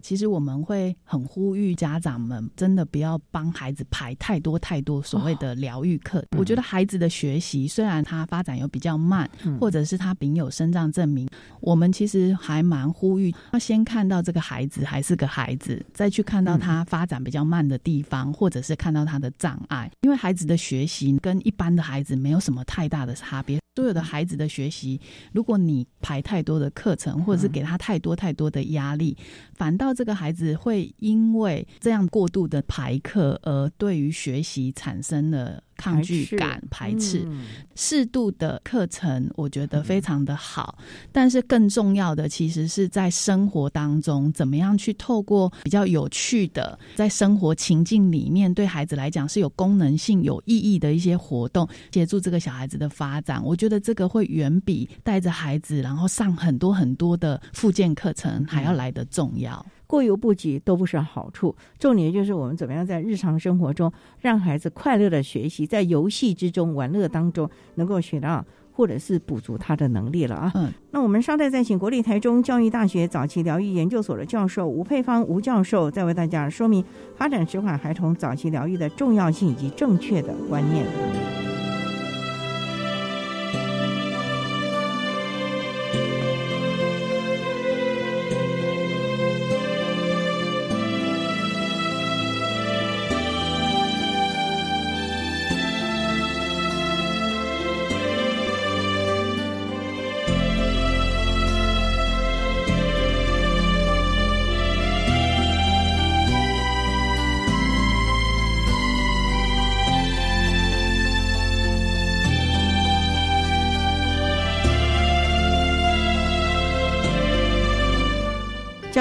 [0.00, 6.24] 其实我们会很呼吁家长们，真的不要帮孩子排太多太多所谓的疗愈课。
[6.36, 9.28] 我觉得孩子的学习虽然他发展有比较慢，
[9.60, 11.28] 或者是他丙有生长证明，
[11.60, 19.90] 我们其实还蛮呼吁要先看到这个孩子还是个孩子，再去看到他发展比较慢的地方，或者是看到他的障碍。
[20.02, 23.58] 因为孩子的学习跟一般的孩子没有什么太大的差别。
[23.74, 25.00] 所有的孩子的学习，
[25.32, 29.16] 如果你排太多的课程，或者是给他太多太多的压力，
[29.54, 35.60] 反倒这个孩子会因为这样过度的排课，而对于学习产生了。
[35.76, 37.26] 抗拒感、排斥，
[37.74, 40.78] 适度的课程我觉得非常的好，
[41.12, 53.42] 但是更重要的其实是在生活当中，怎么样去透过比较有趣的，在生活情境里面，对孩子来讲是有功能性、有意义的一些活动，协助这个小孩子的发展。
[53.44, 59.64] 我觉得这个会远比带着孩子然后上很多很多的附件课程还要来得重要。
[59.86, 70.52] 过犹不及都不是好处，重点就是我们怎么样在日常生活中让孩子快乐的学习，在游戏之中、玩乐当中能够学到，或者是补足他的能力了啊。
[70.54, 76.84] 嗯，那我们稍待再请国立台中教育大学早期疗愈研究所的教授吴佩芳吴教授，再为大家说明
[77.16, 80.84] 发展迟缓孩童早期疗愈的重要性以及正确的观念。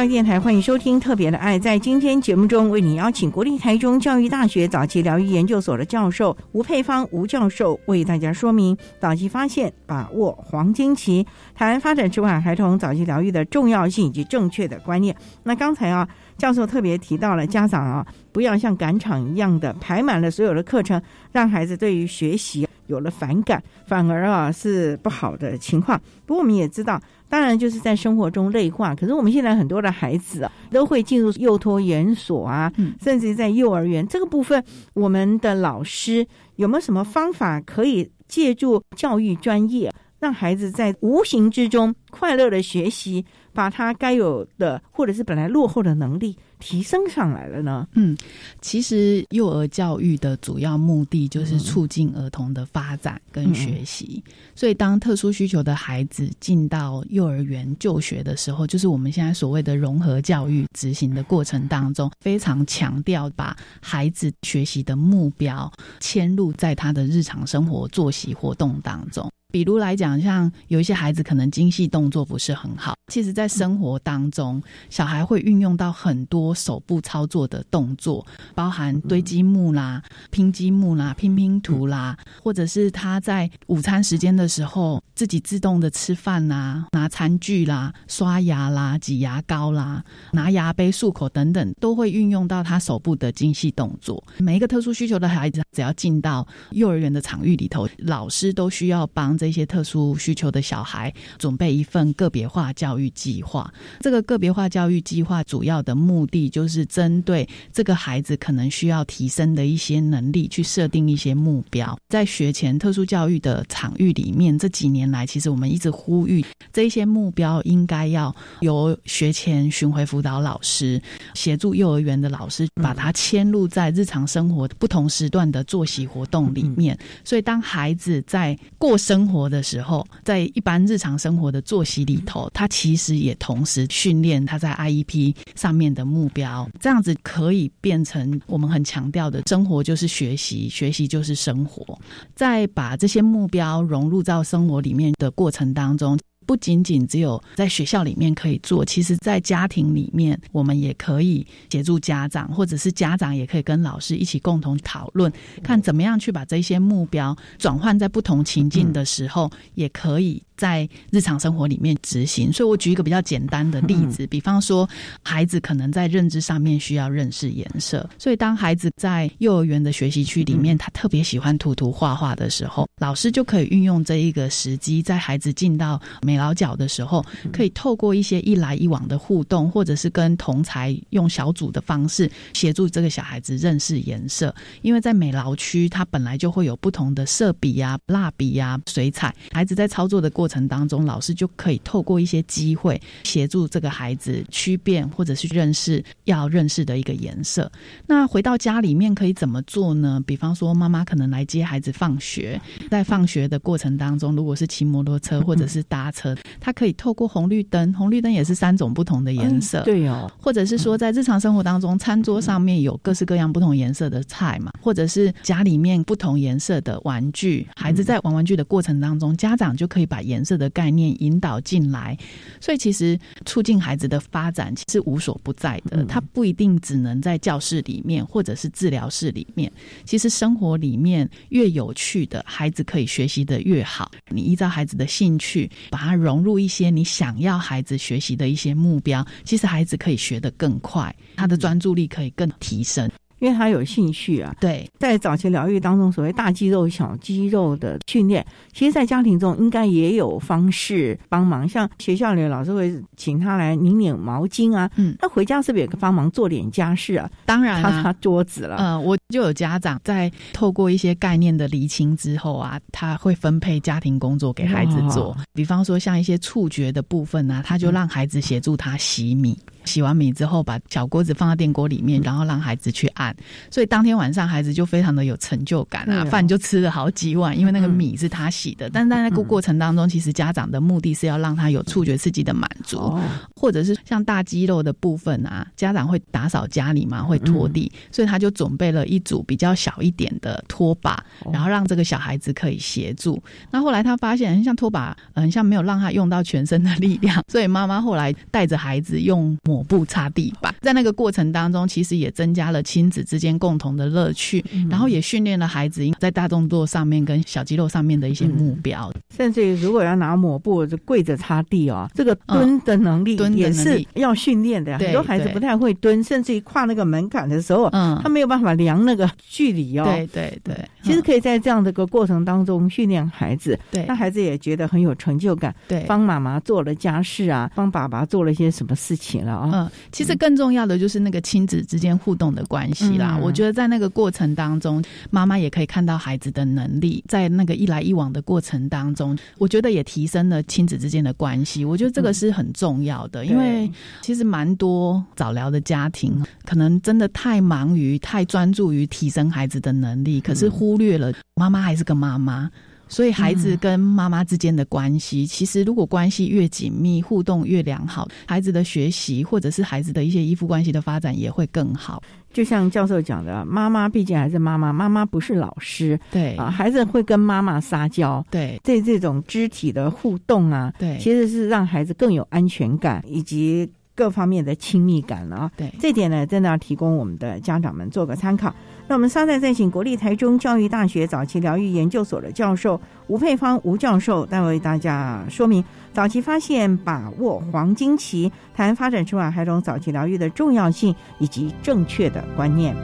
[0.08, 1.58] 电台欢迎收听《特别的爱》。
[1.62, 11.26] 在今天节目中，为你邀请国立台中教育大学早期疗愈研究所的教授吴佩芳吴教授，为大家说明早期发现、把握黄金期，
[11.56, 15.16] 谈发展迟缓孩童早期疗愈的重要性以及正确的观念。
[15.44, 21.02] 那刚才啊，教授特别提到了家长啊，不要像赶场一样的排满了所有的课程，
[21.32, 26.00] 让孩子对于学习有了反感，反而啊是不好的情况。
[26.26, 27.02] 不过我们也知道。
[27.30, 28.94] 当然，就是在生活中内化。
[28.94, 32.72] 可是我们现在很多的孩子啊，都会进入幼托园所啊，
[33.02, 34.64] 甚至在幼儿园这个部分，
[34.94, 36.24] 我们的老师
[36.58, 46.38] 有没有什么方法可以借助教育专业，让孩子在无形之中快乐的学习，把他该有的或者是本来落后的能力？
[46.64, 47.86] 提升上来了呢。
[47.94, 48.18] 嗯，
[48.62, 54.24] 其实幼儿教育的主要目的就是促进儿童的发展跟学习。
[54.56, 69.30] 所以，当特殊需求的孩子进到幼儿园就学的时候，就是我们现在所谓的融合教育执行的过程当中，非常强调把孩子学习的目标迁入在他的日常生活作息活动当中。
[69.54, 78.26] 比如来讲，像有一些孩子可能精细动作不是很好，其实，在生活当中，小孩会运用到很多手部操作的动作，
[78.56, 80.02] 包含堆积木啦、
[80.32, 94.24] 拼积木啦、拼拼图啦，或者是他在午餐时间的时候自己自动的吃饭啦、拿餐具啦、刷牙啦、挤牙膏啦、拿牙杯漱口等等，都会运用到他手部的精细动作。
[94.40, 99.38] 每一个特殊需求的孩子，只要进到幼儿园的场域里头，老师都需要帮。
[99.44, 103.70] 这些特殊需求的小孩准备一份个别化教育计划。
[104.00, 112.00] 这个个别化教育计划主要的目的就是针对这个孩子可能需要提升的一些能力，去设定一些目标。
[112.08, 121.02] 在学前特殊教育的场域里面，这几年来，其实我们一直呼吁这些目标应该要由学前巡回辅导老师
[121.34, 126.98] 协助幼儿园的老师，把它迁入在日常生活不同时段的作息活动里面。
[127.26, 142.00] 所以，当孩子在过生活活的时候，在一般日常生活的作息里头，他其实也同时训练他在 IEP 上面的目标，这样子可以变成我们很强调的生活就是学习，学习就是生活。
[142.36, 146.16] 在把这些目标融入到生活里面的过程当中。
[146.46, 155.32] 不仅仅只有在学校里面可以做，其实在家庭里面，我们也可以协助家长，或者是家长也可以跟老师一起共同讨论，
[155.64, 162.54] 看怎么样去把这些目标转换在不同情境的时候，也可以在日常生活里面执行。
[162.54, 164.90] 所以我举一个比较简单的例子，比方说，
[165.22, 184.56] 孩子可能在认知上面需要认识颜色，所以当孩子在幼儿园的学习区里面，他特别喜欢涂涂画画的时候，老师就可以运用这一个时机，在孩子进到美劳角的时候，可以透过一些一来一往的互动，或者是跟同才用小组的方式协助这个小孩子认识颜色。
[184.82, 197.72] 因为在美劳区，它本来就会有不同的色笔呀、蜡笔呀、水彩，孩子在操作的过程当中，老师就可以透过一些机会协助这个孩子区辨或者是认识要认识的一个颜色。
[198.08, 200.22] 那回到家里面可以怎么做呢？
[200.26, 210.32] 比方说，妈妈可能来接孩子放学，在放学的过程当中，如果是骑摩托车或者是搭车，他可以透过红绿灯，红绿灯也是三种不同的颜色，对哦。
[210.40, 222.18] 或者是说，在日常生活当中，餐桌上面有各式各样不同颜色的菜嘛，或者是家里面不同颜色的玩具，孩子在玩玩具的过程当中，家长就可以把颜色的概念引导进来。
[222.62, 229.70] 所以，其实促进孩子的发展其实无所不在的，他不一定只能在教室里面或者是治疗室里面。
[230.06, 234.10] 其实生活里面越有趣的孩子，可以学习的越好。
[234.30, 243.12] 你依照孩子的兴趣，把它融入一些你想要孩子学习的一些目标，其实孩子可以学得更快，他的专注力可以更提升。
[243.44, 251.68] 因为他有兴趣啊，对，在早期疗愈当中，所谓大肌肉、小肌肉的训练，其实，在家庭中应该也有方式帮忙。
[251.68, 257.30] 像学校里老师会请他来拧拧毛巾啊，嗯，那回家是不是也帮忙做点家事啊？
[257.46, 258.78] 当然，擦擦桌子了。
[258.80, 265.36] 嗯，我就有家长在透过一些概念的厘清之后啊，他会分配家庭工作给孩子做。
[265.54, 269.60] 比方说，像一些触觉的部分啊，他就让孩子协助他洗米。
[269.86, 273.36] 洗完米之后，把小锅子放到电锅里面，然后让孩子去按。
[273.70, 278.90] 所以当天晚上，孩子就非常的有成就感啊，饭就吃了好几碗，因为那个米是他洗的。
[278.90, 283.20] 但在那个过程当中，其实家长的目的是要让他有触觉刺激的满足，
[283.56, 293.42] 或者是像大肌肉的部分啊，家长会打扫家里嘛，会拖地，所以他就准备了一组比较小一点的拖把，然后让这个小孩子可以协助。
[293.72, 299.58] 那后来他发现，像拖把，嗯，像没有让他用到全身的力量，所以妈妈后来带着孩子用。
[299.74, 309.12] 抹布擦地板，在那个过程当中，其实也增加了亲子之间共同的乐趣，然后也训练了孩子在大动作上面跟小肌肉上面的一些目标。
[309.36, 314.96] 甚至于，如果要拿抹布就跪着擦地哦，这个蹲的能力也是要训练的。
[315.00, 320.04] 很多孩子不太会蹲，甚至于跨那个门槛的时候，嗯，他没有办法量那个距离哦。
[320.06, 325.74] 对对对，其实可以在这样的一个过程当中训练孩子，对，那孩子也觉得很有成就感。
[325.88, 329.63] 对，帮妈妈做了家事啊，帮爸爸做了一些什么事情了。
[329.72, 333.38] 嗯，其实更重要的就是那个亲子之间互动的关系啦。
[333.42, 341.86] 我觉得在那个过程当中，妈妈也可以看到孩子的能力，在那个一来一往的过程当中，我觉得也提升了亲子之间的关系。
[341.86, 343.92] 我觉得这个是很重要的，因为
[344.22, 352.70] 其实蛮多早疗的家庭可能真的太忙于、太专注于提升孩子的能力，可是忽略了妈妈还是个妈妈。
[353.14, 362.22] 所以孩子跟妈妈之间的关系，其实如果关系越紧密，互动越良好，孩子的学习或者是孩子的一些依附关系的发展也会更好。
[362.52, 366.56] 就像教授讲的，妈妈毕竟还是妈妈，妈妈不是老师，对。
[366.56, 375.72] 啊，孩子会跟妈妈撒娇，对，这这种肢体的互动啊，对，其实是让孩子更有安全感以及各方面的亲密感了啊。
[375.76, 378.74] 对，这点呢，真的要提供我们的家长们做个参考。
[379.08, 385.84] 那我们稍待再请国立台中教育大学早期疗愈研究所的教授吴佩芳吴教授，再为大家说明
[386.14, 392.96] 早期发现、把握黄金期，谈发展出来孩童早期疗愈的重要性以及正确的观念。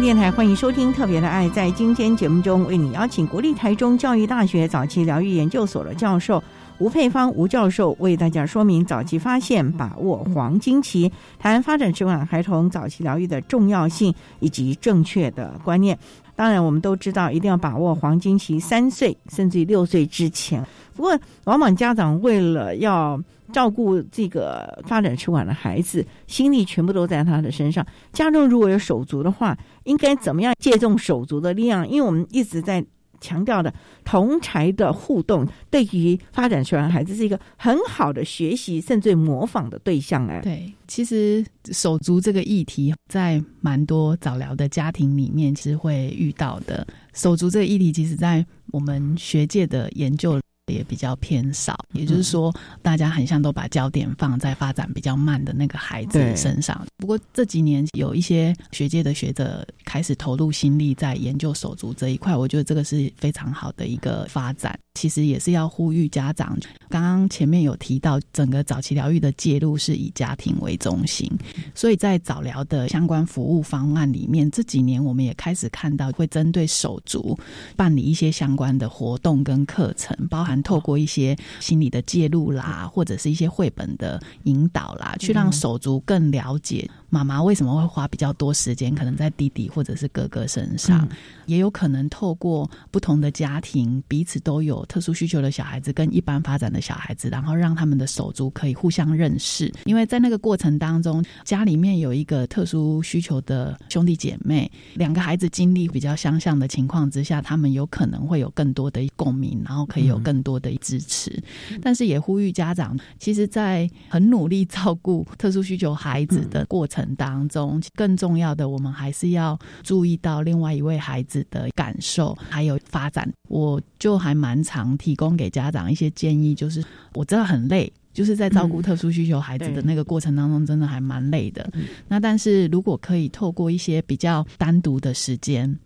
[0.00, 1.48] 电台，欢迎收听《特别的爱》。
[1.52, 6.42] 在今天节目中，为你邀请国立台中教育大学早期疗愈研究所的教授
[6.78, 15.98] 吴佩芳吴教授，为大家说明早期发现、把握黄金期，谈发展迟缓孩童早期疗愈的重要性以及正确的观念。
[16.34, 20.62] 当然，我们都知道一定要把握黄金期，三岁甚至于六岁之前。
[20.94, 23.18] 不过，往往家长为了要
[23.52, 27.86] 照顾这个发展迟缓的孩子，心力全部都在他的身上。
[28.12, 31.88] 家中如果有手足的话，应该怎么样借重手足的力量？
[31.88, 32.84] 因为我们一直在
[33.18, 33.72] 强调的
[34.04, 40.26] 同才的互动，对于发展迟缓孩子是一个很好的学习甚至模仿的对象。
[40.26, 46.86] 哎，对，其实手足这个议题在蛮多早疗的家庭里面是会遇到的。
[47.14, 50.38] 手足这个议题，其实在我们学界的研究。
[50.72, 56.84] 也比较偏少，也就是说，大家很像都把焦点放在发展比较慢的那个孩子身上。
[56.96, 64.78] 不过这几年有一些学界的学者开始投入心力在研究手足这一块，我觉得这个是非常好的一个发展。
[64.94, 66.58] 其实也是要呼吁家长，
[66.88, 71.30] 刚刚前面有提到，整个早期疗愈的介入是以家庭为中心，
[71.74, 77.38] 所以在早疗的相关服务方案里面，这几年我们也开始看到会针对手足
[77.76, 86.88] 办理一些相关的活动跟课程，包含透过一些心理的介入啦，或者是一些绘本的引导啦，去让手足更了解。
[87.08, 91.08] 妈妈为什么会花比较多时间，可能在弟弟或者是哥哥身上，
[91.46, 99.72] 也有可能透过不同的家庭，彼此都有特殊需求的小孩子跟一般发展的小孩子，然后让他们的手足可以互相认识。
[99.84, 111.42] 因为在那个过程当中，家里面有一个特殊需求的兄弟姐妹，两个孩子经历比较相像的情况之下，他们有可能会有更多的共鸣，然后可以有更多的支持。
[111.82, 117.04] 但是也呼吁家长，其实，在很努力照顾特殊需求孩子的过程。
[117.16, 123.26] 当中，更重要的，我们还是要注意到另外一位孩子的感受还有发展。
[123.48, 126.84] 我就还蛮常提供给家长一些建议，就是
[127.14, 131.66] 我知道很累，就是在照顾特殊需求孩子的那个过程当中，真的还蛮累的。
[132.06, 135.78] 那但是如果可以透过一些比较单独的时间。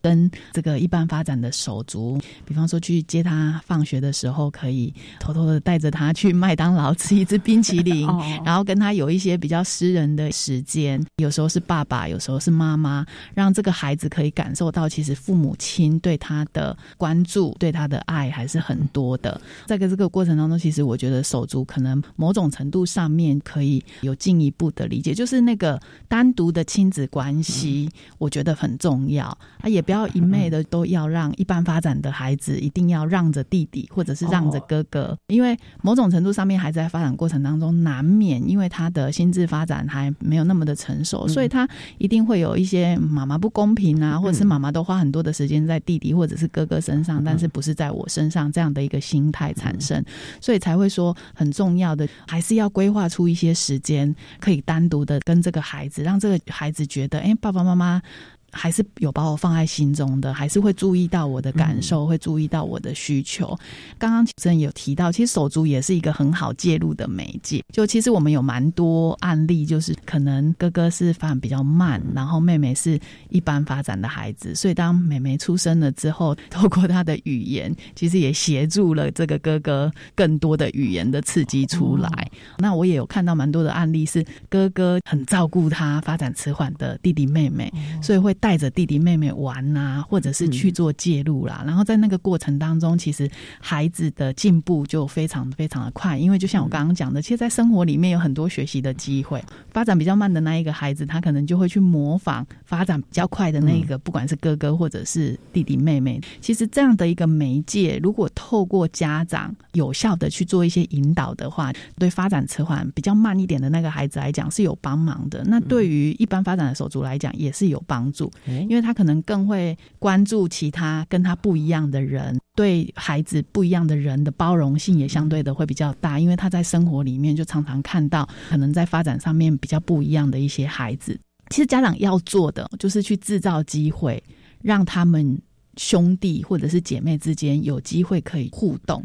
[0.00, 8.06] 跟这个一般发展的手足，比方说去接他放学的时候，可以偷偷的带着他去麦当劳吃一支冰淇淋，
[8.44, 11.04] 然后跟他有一些比较私人的时间。
[11.16, 19.40] 有时候是爸爸，有时候是妈妈，让这个孩子可以感受到，其实父母亲对他的关注、对他的爱还是很多的。
[19.66, 29.26] 在这个过程当中，其实我觉得手足可能某种程度上面可以有进一步的理解，就是那个单独的亲子关系，我觉得很重要
[29.60, 29.82] 啊，也。
[29.88, 41.66] 不要一昧的都要让一般发展的孩子一定要让着弟弟或者是让着哥哥，因为某种程度上面孩子在发展过程当中难免，因为他的心智发展还没有那么的成熟，所以他
[41.96, 50.04] 一定会有一些妈妈不公平啊，或者是妈妈都花很多的时间在弟弟或者是哥哥身上，但是不是在我身上这样的一个心态产生，
[50.38, 58.02] 所以才会说很重要的还是要规划出一些时间，可以单独的跟这个孩子，让这个孩子觉得，哎，爸爸妈妈。
[58.50, 63.56] 还是有把我放在心中的，还是会注意到我的感受，会注意到我的需求。
[63.98, 67.62] 刚刚主持人有提到，其实手足也是一个很好介入的媒介。
[67.70, 82.30] 就其实我们有蛮多案例，就是可能哥哥是发展比较慢，然后妹妹是一般发展的孩子，所以当妹妹出生了之后，透过她的语言，其实也协助了这个哥哥更多的语言的刺激出来。
[82.56, 87.70] 那我也有看到蛮多的案例，是哥哥很照顾他发展迟缓的弟弟妹妹，
[88.02, 88.34] 所以会。
[88.40, 93.30] 带着弟弟妹妹玩呐，或者是去做介入啦，然后在那个过程当中，其实
[93.60, 96.18] 孩子的进步就非常非常的快。
[96.18, 99.42] 因为就像我刚刚讲的，其实，在生活里面有很多学习的机会。
[99.70, 106.20] 发展比较慢的那一个孩子，他可能就会去模仿发展比较快的那一个，不管是哥哥或者是弟弟妹妹。
[106.40, 115.44] 其实这样的一个媒介，如果透过家长有效的去做一些引导的话，对发展迟缓比较慢一点的那个孩子来讲是有帮忙的。
[115.44, 118.27] 那对于一般发展的手足来讲，也是有帮助。
[118.46, 126.18] 因为他可能更会关注其他跟他不一样的人，对孩子不一样的人的包容性也相对的会比较大。
[126.18, 131.18] 因为他在生活里面就常常看到可能在发展上面比较不一样的一些孩子。
[131.50, 134.22] 其实家长要做的就是去制造机会，
[134.60, 135.40] 让他们
[135.76, 139.02] 兄弟或者是姐妹之间有机会可以互动。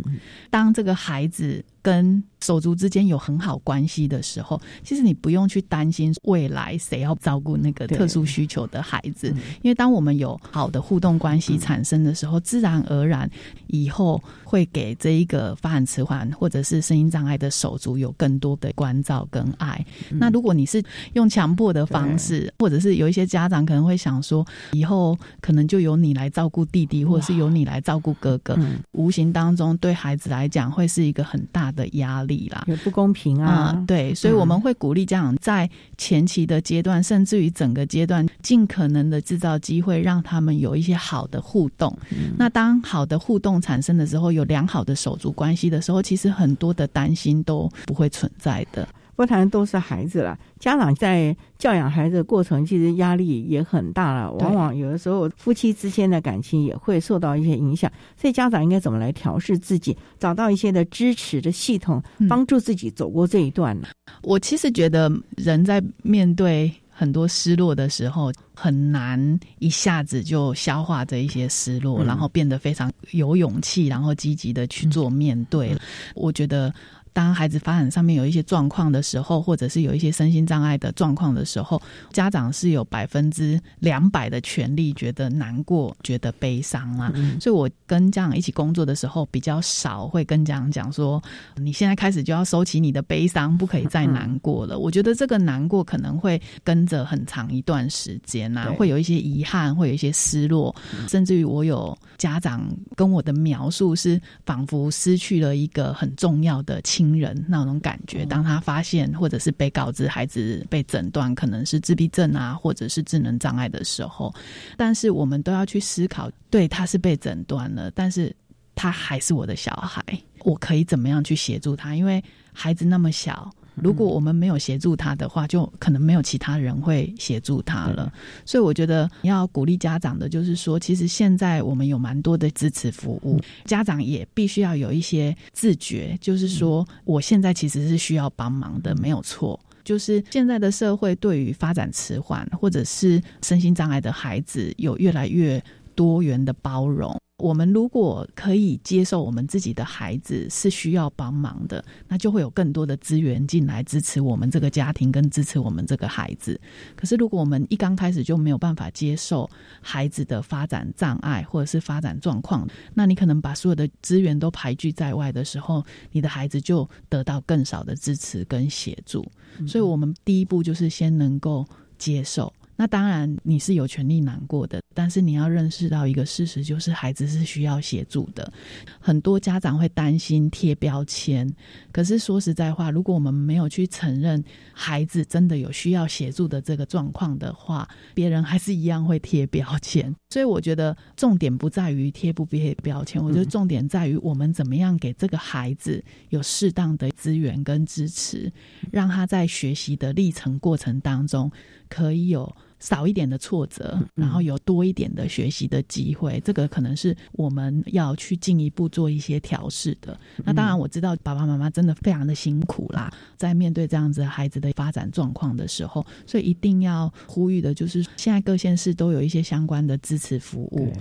[0.49, 13.29] 当这个孩子跟手足之间有很好关系的时候，其实你不用去担心未来谁要照顾那个特殊需求的孩子，因为当我们有好的互动关系产生的时候，自然而然
[13.67, 19.83] 以后会给这一个发展迟缓或者是声音障碍的手足有更多的关照跟爱。
[20.09, 20.83] 那如果你是
[21.13, 28.57] 用强迫的方式，或者是有一些家长可能会想说，以后可能就由你来照顾弟弟，或者是由你来照顾哥哥，
[28.91, 33.83] 无形当中对孩子来讲会是一个很大的压力啦，也不公平啊。
[33.87, 41.95] 对，所以我们会鼓励家长在前期的阶段，甚至于整个阶段，尽可能的制造机会，让他们有一些好的互动。
[42.37, 48.87] 那当好的互动产生的时候，有良好的手足关系的时候，其实很多的担心都不会存在的。
[49.15, 54.31] 不谈都是孩子了，家长在教养孩子的过程，其实压力也很大了。
[54.31, 57.91] 往往有的时候，夫妻之间的感情也会受到一些影响。
[58.17, 63.87] 所以家长应该怎么来调试自己，找到一些的支持的系统，帮助自己走过这一段呢？
[64.23, 75.77] 我其实觉得，人在面对很多失落的时候，很难一下子就消化这一些失落，然后变得非常有勇气，然后积极的去做面对。
[76.15, 76.73] 我觉得。
[77.13, 81.79] 当孩子发展上面有一些状况的时候，或者是有一些身心障碍的状况的时候，
[82.11, 87.13] 家长是有百分之两百的权利觉得难过、觉得悲伤啊。
[87.39, 91.21] 所以我跟家长一起工作的时候，比较少会跟家长讲说
[91.55, 100.75] ：“你现在开始就要收起你的悲伤，不可以再难过了。”我觉得这个难过可能会跟着很长一段时间啊，会有一些遗憾，会有一些失落，
[101.07, 107.02] 甚至于我有家长跟我的描述是，仿佛失去了一个很重要的亲。
[107.11, 114.33] 亲人那种感觉，当他发现或者是被告知孩子被诊断可能是自闭症啊，或者是智能障碍的时候，
[114.77, 118.35] 但是我们都要去思考，对他是被诊断了，但是
[118.75, 120.03] 他还是我的小孩，
[120.43, 121.95] 我可以怎么样去协助他？
[121.95, 123.53] 因为孩子那么小。
[123.75, 128.11] 如果我们没有协助他的话，就可能没有其他人会协助他了。
[128.45, 139.59] 所以我觉得要鼓励家长的，就是说，其实现在我们有蛮多的支持服务，家长也必须要有一些自觉，就是说，我现在其实是需要帮忙的，没有错。
[139.83, 145.61] 就是现在的社会对于发展迟缓或者是身心障碍的孩子，有越来越
[145.95, 147.15] 多元的包容。
[147.39, 156.57] 我们如果可以接受我们自己的孩子是需要帮忙的，那就会有更多的资源进来支持我们这个家庭跟支持我们这个孩子。
[156.95, 159.49] 可是如果我们一刚开始就没有办法接受
[159.81, 169.25] 孩子的发展障碍或者是发展状况，那你可能把所有的资源都排拒在外的时候，你的孩子就得到更少的支持跟协助。
[169.67, 171.65] 所以，我们第一步就是先能够
[171.97, 172.53] 接受。
[172.83, 178.51] 那当然，你是有权利难过的，但是你要认识到一个事实，就是孩子是需要协助的。
[178.99, 181.49] 很多家长会担心贴标签，
[181.93, 190.13] 可是说实在话，如果我们没有去承认孩子真的有需要协助的这个状况的话，别人还是一样会贴标签。
[190.29, 198.51] 所以我觉得重点不在于贴不贴标签，我觉得重点在于我们怎么样给这个孩子有适当的资源跟支持，
[198.91, 201.49] 让他在学习的历程过程当中
[201.87, 202.53] 可以有。
[202.83, 210.19] 少一点的挫折，然后有多一点的学习的机会，这个可能是我们要去进一步做一些调试的。
[210.43, 220.91] 那当然，我知道爸爸妈妈真的非常的辛苦啦，在面对这样子孩子的发展状况的时候，所以一定要呼吁的就是，现在各县市都有一些相关的支持服务，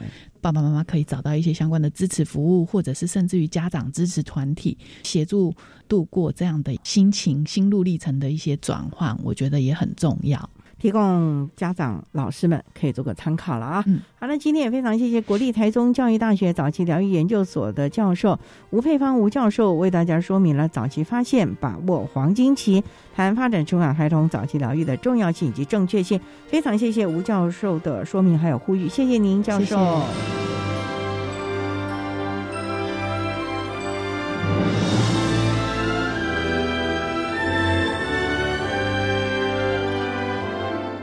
[0.40, 5.52] 爸爸妈妈可以找到一些相关的支持服务，或者是甚至于家长支持团体协助
[5.88, 10.48] 度过这样的心情心路历程的一些转换，我觉得也很重要。
[10.82, 13.84] 提供家长、老师们可以做个参考了啊！
[14.18, 18.36] 好了，今天也非常谢谢国立台中教育大学早期疗愈研究所的教授
[18.70, 22.82] 吴佩芳吴教授为大家说明了早期发现、把握黄金期
[23.14, 26.20] 谈发展迟缓孩童早期疗愈的重要性以及正确性。
[26.48, 29.64] 非常谢谢吴教授的说明还有呼吁，谢谢您，教授。
[29.64, 30.51] 谢谢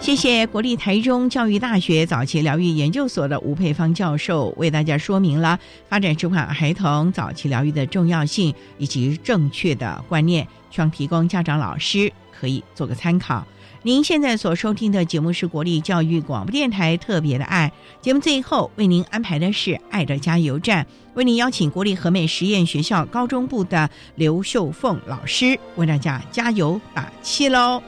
[0.10, 13.46] 谢谢国立台中教育大学早期疗愈研究所的吴佩芳教授为大家说明了发展迟缓孩童早期疗愈的重要性以及正确的观念，希望提供家长、老师可以做个参考。
[13.84, 27.80] 您现在所收听的节目是国立教育广播电台特别的爱节目，最后为您安排的是爱的加油站，为您邀请国立和美实验学校高中部的刘秀凤老师为大家加油打气喽。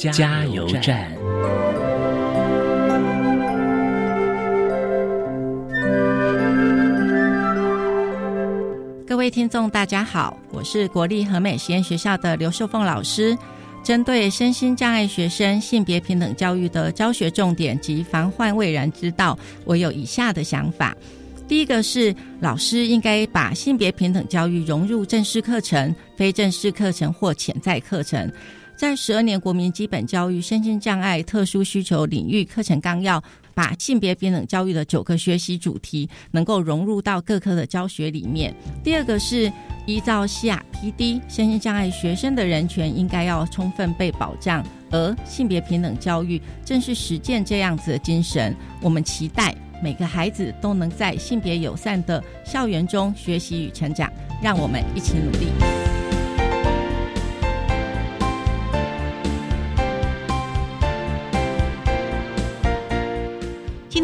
[0.00, 1.12] 加油站。
[9.06, 13.36] 各位听众，大家好，我是国立和美实验学校的刘秀凤老师。
[13.82, 20.96] 针对身心障碍学生性别平等教育的教学重点及防患未然之道，我有以下的想法。
[21.46, 28.30] 第一个是，老师应该把性别平等教育融入正式课程、非正式课程或潜在课程。
[28.80, 33.22] 在十二年国民基本教育身心障碍特殊需求领域课程纲要，
[33.52, 38.54] 把性别平等教育的九个学习主题能够融入到各科的教学里面。
[38.82, 39.52] 第二个是。
[39.86, 48.54] 依照 CRPD，身心障碍学生的人权应该要充分被保障，而性别平等教育正是实践这样子的精神。
[48.80, 49.52] 我们期待
[49.82, 54.08] 每个孩子都能在性别友善的校园中学习与成长，
[54.40, 55.48] 让我们一起努力。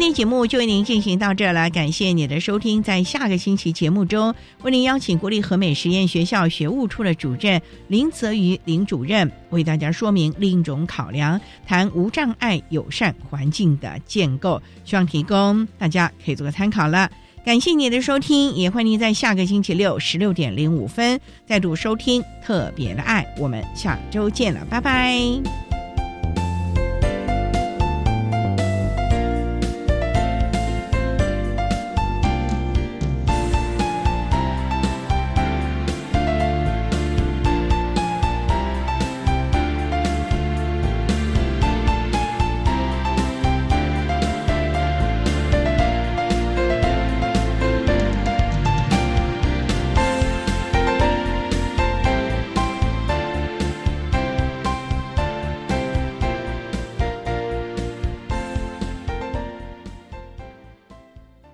[0.07, 2.81] 天节目就为您进行到这了，感谢你的收听。
[2.81, 4.33] 在下个星期节目中，
[4.63, 17.11] 为您邀请国立和美实验学校学务处的主任林泽瑜林主任为大家说明另一种考量，谈无障碍友善环境的建构，希望提供大家可以做个参考了。
[17.43, 23.27] 感谢你的收听，也欢迎您在下个星期六十六点零五分再度收听特别的爱。
[23.37, 25.66] 我们下周见了，拜拜。